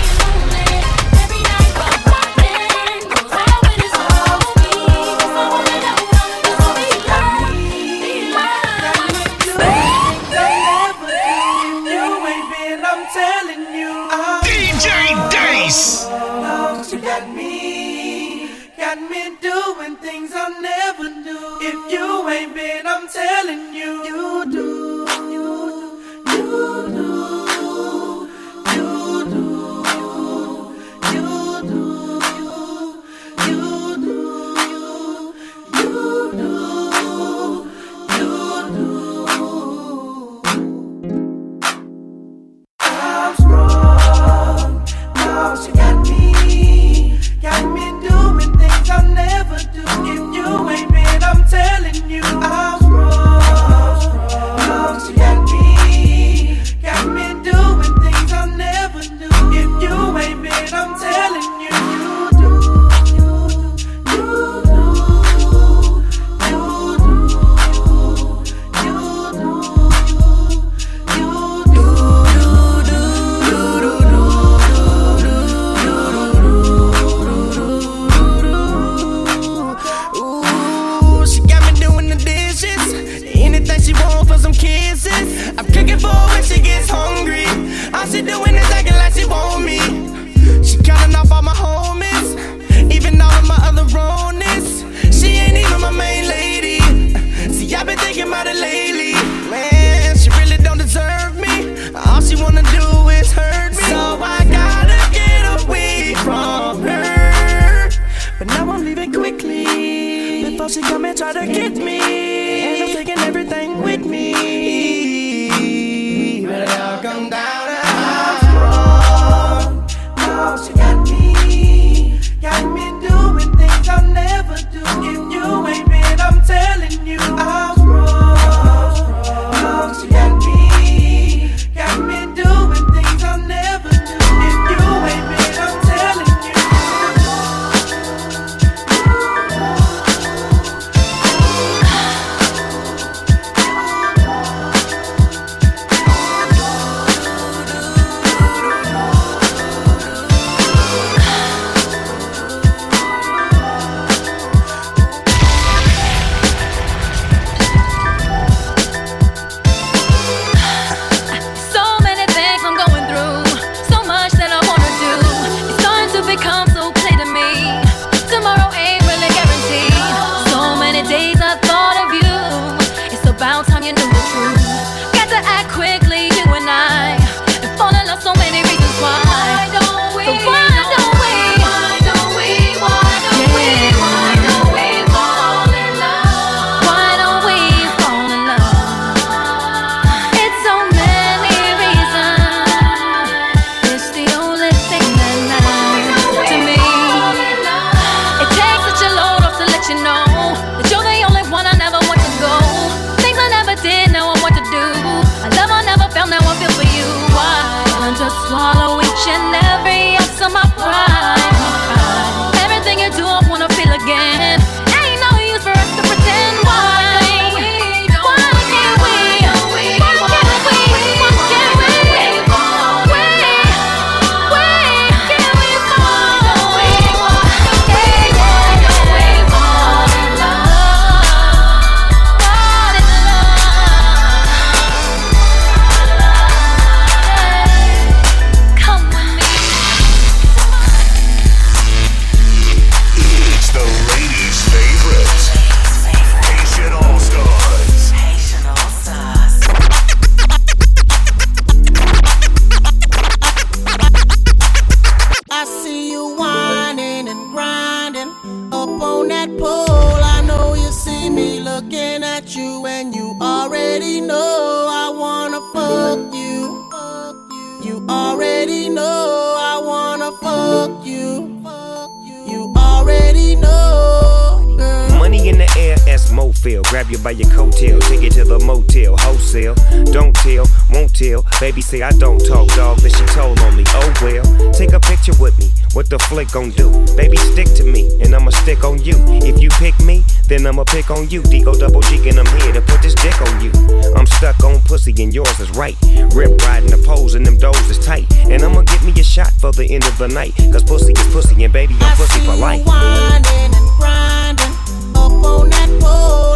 Then 290.58 290.66
I'ma 290.66 290.84
pick 290.84 291.10
on 291.10 291.28
you. 291.30 291.42
D-O 291.42 291.74
double 291.78 292.00
G, 292.02 292.28
and 292.28 292.38
I'm 292.38 292.60
here 292.60 292.72
to 292.72 292.80
put 292.80 293.02
this 293.02 293.14
dick 293.14 293.40
on 293.40 293.60
you. 293.62 293.70
I'm 294.16 294.26
stuck 294.26 294.62
on 294.64 294.80
pussy, 294.82 295.14
and 295.22 295.32
yours 295.32 295.60
is 295.60 295.70
right. 295.70 295.96
Rip 296.34 296.60
riding 296.62 296.90
the 296.90 297.02
poles, 297.06 297.34
and 297.34 297.46
them 297.46 297.56
doors 297.56 297.88
is 297.88 297.98
tight. 298.04 298.26
And 298.48 298.62
I'ma 298.62 298.82
get 298.82 299.02
me 299.04 299.12
a 299.12 299.24
shot 299.24 299.52
for 299.52 299.72
the 299.72 299.86
end 299.86 300.04
of 300.04 300.18
the 300.18 300.28
night. 300.28 300.54
Cause 300.72 300.82
pussy 300.82 301.12
is 301.12 301.32
pussy, 301.32 301.62
and 301.64 301.72
baby, 301.72 301.94
I'm 302.00 302.16
pussy 302.16 302.40
for 302.40 302.56
life. 302.56 302.84
whining 302.84 303.74
and 303.74 303.88
grinding 303.98 304.74
up 305.14 305.32
on 305.44 305.68
that 305.70 306.00
pole. 306.00 306.47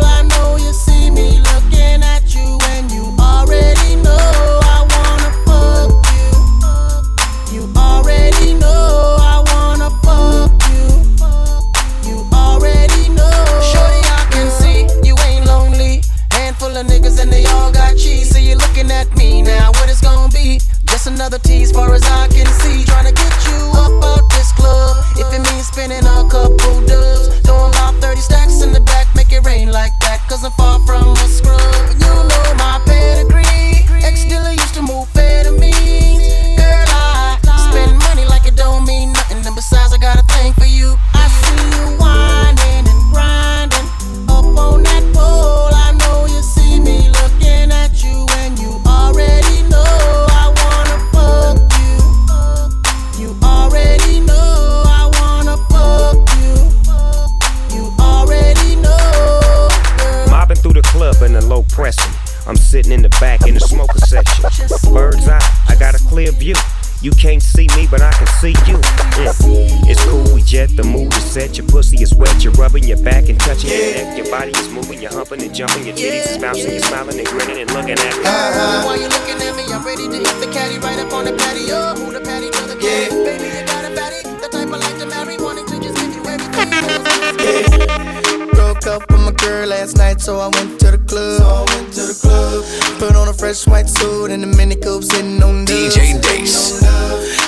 Up 88.93 89.11
with 89.11 89.21
my 89.21 89.33
girl 89.33 89.67
last 89.69 89.97
night, 89.97 90.21
so 90.21 90.39
I 90.39 90.49
went 90.49 90.79
to 90.81 90.91
the 90.91 90.99
club. 90.99 91.41
So 91.41 91.47
I 91.49 91.65
went 91.73 91.93
to 91.95 92.03
the 92.13 92.19
club. 92.21 92.99
Put 92.99 93.17
on 93.17 93.29
a 93.29 93.33
fresh 93.33 93.67
white 93.67 93.89
suit 93.89 94.31
and 94.31 94.45
a 94.45 94.47
mini 94.47 94.77
coupe 94.77 95.05
sitting 95.05 95.43
on 95.43 95.65
the 95.65 95.73
DJ 95.73 96.21
Dace. 96.21 96.85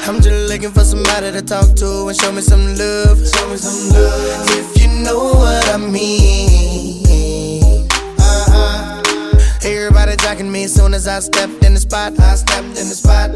I'm 0.08 0.20
just 0.22 0.48
looking 0.50 0.70
for 0.70 0.84
somebody 0.84 1.32
to 1.32 1.42
talk 1.42 1.74
to 1.76 2.08
and 2.08 2.16
show 2.16 2.32
me 2.32 2.40
some 2.40 2.64
love. 2.76 3.18
Show 3.28 3.46
me 3.50 3.56
some 3.56 3.92
love. 3.92 4.48
If 4.56 4.80
you 4.80 4.88
know 5.04 5.34
what 5.42 5.68
I 5.68 5.76
mean. 5.76 7.04
Uh-huh. 8.18 9.68
Everybody 9.68 10.16
jacking 10.16 10.50
me 10.50 10.64
as 10.64 10.74
soon 10.74 10.94
as 10.94 11.06
I 11.06 11.20
stepped 11.20 11.62
in 11.62 11.74
the 11.74 11.80
spot. 11.80 12.18
I 12.18 12.36
stepped 12.36 12.78
in 12.80 12.88
the 12.88 12.96
spot. 12.96 13.30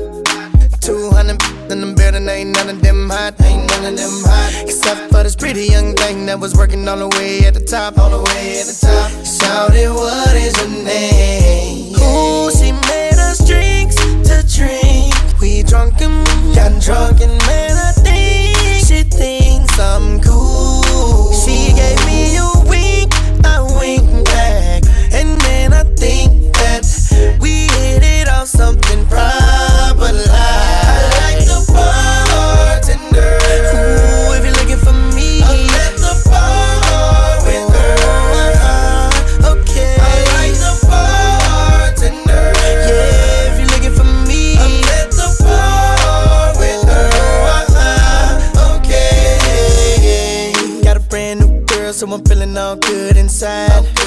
200 0.88 1.36
in 1.70 1.80
the 1.82 1.94
building, 1.94 2.26
ain't 2.30 2.56
none 2.56 2.70
of 2.70 2.80
them 2.80 3.10
hot, 3.10 3.38
ain't 3.42 3.68
none 3.68 3.92
of 3.92 3.96
them 3.98 4.24
hot. 4.24 4.64
Except 4.64 5.12
for 5.12 5.22
this 5.22 5.36
pretty 5.36 5.66
young 5.66 5.94
thing 5.94 6.24
that 6.24 6.40
was 6.40 6.54
working 6.54 6.88
all 6.88 6.96
the 6.96 7.08
way 7.18 7.44
at 7.44 7.52
the 7.52 7.60
top, 7.60 7.98
all 7.98 8.08
the 8.08 8.22
way 8.30 8.58
at 8.60 8.64
the 8.64 8.78
top. 8.80 9.10
Shouted, 9.20 9.92
what 9.92 10.34
is 10.34 10.56
her 10.56 10.66
name? 10.66 11.92
Ooh, 12.00 12.50
she 12.50 12.72
made 12.88 13.20
us 13.20 13.46
drinks 13.46 13.96
to 13.96 14.40
drink. 14.48 15.12
We 15.42 15.62
drunk 15.62 16.00
and 16.00 16.24
got 16.56 16.80
drunk 16.80 17.20
and 17.20 17.36
man, 17.44 17.76
I 17.76 17.92
think 17.92 18.56
she 18.88 19.02
thinks 19.04 19.78
I'm 19.78 20.22
cool. 20.22 21.34
She 21.34 21.74
gave 21.76 22.00
me 22.06 22.17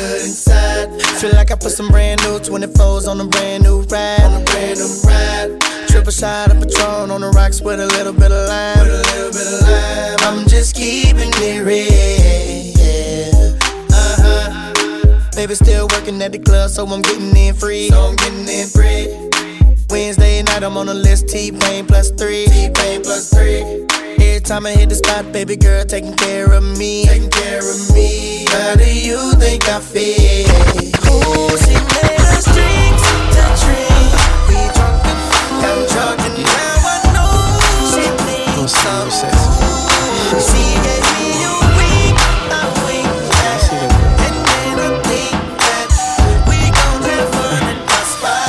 good 0.01 0.21
inside. 0.21 1.01
Feel 1.19 1.33
like 1.33 1.51
I 1.51 1.55
put 1.55 1.71
some 1.71 1.89
brand 1.89 2.21
new 2.23 2.39
24s 2.39 3.07
on 3.07 3.21
a 3.21 3.25
brand 3.25 3.63
new 3.63 3.81
ride. 3.93 4.21
On 4.21 4.41
a 4.41 4.43
brand 4.45 4.79
new 4.79 4.91
ride. 5.05 5.61
Triple 5.89 6.11
shot 6.11 6.51
of 6.51 6.57
Patron 6.61 7.11
on 7.11 7.21
the 7.21 7.29
rocks 7.29 7.61
with 7.61 7.79
a 7.79 7.87
little 7.87 8.13
bit 8.13 8.31
of 8.31 8.47
lime. 8.47 8.79
With 8.79 8.87
a 8.87 9.03
little 9.13 9.31
bit 9.37 9.47
of 9.53 9.61
lime. 9.61 10.19
I'm 10.27 10.47
just 10.47 10.75
keeping 10.75 11.31
it 11.49 11.61
real. 11.69 11.91
Uh 13.91 14.15
huh. 14.23 15.29
Baby 15.35 15.55
still 15.55 15.87
working 15.91 16.21
at 16.21 16.31
the 16.31 16.39
club, 16.39 16.69
so 16.69 16.85
I'm 16.85 17.01
getting 17.01 17.35
in 17.35 17.53
free. 17.53 17.89
So 17.89 17.99
I'm 18.07 18.15
getting 18.15 18.47
in 18.47 18.67
free. 18.67 19.05
Wednesday 19.89 20.41
night, 20.43 20.63
I'm 20.63 20.77
on 20.77 20.87
the 20.87 20.93
list. 20.93 21.27
T-Pain 21.27 21.85
plus 21.85 22.11
three. 22.11 22.45
T-Pain 22.45 23.01
plus 23.03 23.29
three 23.29 23.90
time 24.43 24.65
I 24.65 24.71
hit 24.71 24.89
the 24.89 24.95
spot, 24.95 25.31
baby 25.31 25.55
girl 25.55 25.83
taking 25.85 26.15
care 26.15 26.51
of 26.53 26.63
me. 26.77 27.05
Taking 27.05 27.29
care 27.29 27.59
of 27.59 27.93
me. 27.93 28.45
How 28.49 28.75
do 28.75 28.85
you 28.85 29.33
think 29.35 29.67
I 29.67 29.79
feel? 29.79 30.47
Ooh, 31.11 31.57
she 31.59 31.75
drinks 31.91 32.45
to 32.47 33.43
drink. 33.65 34.11
We 34.47 34.57
drunk 34.73 35.03
drunk 35.91 36.19
and 36.21 36.37
now 36.43 36.79
I 36.89 36.97
know 37.15 37.33
she. 37.91 38.03
She 40.39 40.63
and 44.25 44.37
then 44.47 44.75
I 44.79 44.89
think 45.05 45.37
that 45.59 45.89
we 46.47 46.57
gon' 46.71 47.03
in 47.69 47.79
my. 47.87 48.39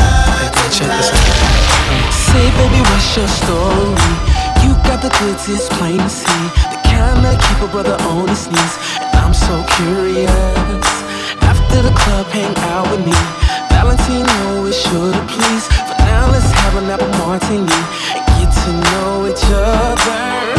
Say, 2.13 2.47
baby, 2.57 2.81
what's 2.89 3.17
your 3.17 3.29
story? 3.29 4.02
Goods, 5.19 5.49
it's 5.49 5.69
plain 5.79 5.99
to 5.99 6.09
see. 6.09 6.45
The 6.71 6.79
kind 6.85 7.25
that 7.25 7.37
keep 7.41 7.59
a 7.63 7.71
brother 7.71 7.97
on 8.11 8.29
his 8.29 8.47
knees. 8.49 8.75
And 9.01 9.13
I'm 9.17 9.35
so 9.35 9.65
curious. 9.79 10.87
After 11.43 11.83
the 11.83 11.93
club, 11.93 12.27
hang 12.29 12.57
out 12.73 12.91
with 12.91 13.05
me. 13.05 13.19
Valentino 13.71 14.67
is 14.67 14.77
sure 14.79 15.13
to 15.13 15.23
please. 15.27 15.67
For 15.89 15.97
now, 16.07 16.31
let's 16.31 16.51
have 16.51 16.77
an 16.77 16.91
apple 16.91 17.09
martini 17.19 17.81
and 18.15 18.25
get 18.39 18.51
to 18.65 18.73
know 18.91 19.27
each 19.31 19.45
other. 19.51 20.52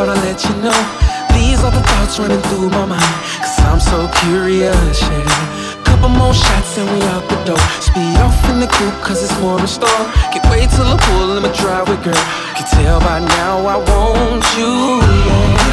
Thought 0.00 0.16
I'd 0.16 0.24
let 0.24 0.40
you 0.48 0.54
know. 0.64 0.80
These 1.36 1.60
are 1.62 1.70
the 1.70 1.82
thoughts 1.82 2.18
running 2.18 2.40
through 2.48 2.70
my 2.70 2.86
mind. 2.86 3.16
Cause 3.44 3.60
I'm 3.68 3.80
so 3.80 4.08
curious, 4.24 5.00
yeah. 5.02 5.84
Couple 5.84 6.08
more 6.08 6.32
shots 6.32 6.78
and 6.78 6.88
we 6.88 7.02
out 7.12 7.28
the 7.28 7.36
door. 7.44 7.64
Speed 7.84 8.16
off 8.24 8.40
in 8.48 8.60
the 8.60 8.66
coupe 8.66 8.98
cause 9.04 9.22
it's 9.22 9.38
more 9.40 9.60
in 9.60 9.66
store. 9.66 10.04
Can't 10.32 10.46
wait 10.48 10.70
till 10.70 10.88
I 10.88 10.96
pull 10.96 11.36
in 11.36 11.42
my 11.42 11.52
driveway, 11.52 12.00
girl. 12.02 12.24
Can 12.56 12.66
tell 12.80 13.00
by 13.00 13.18
now 13.20 13.66
I 13.66 13.76
want 13.76 14.44
you, 14.56 14.72
yeah. 15.04 15.69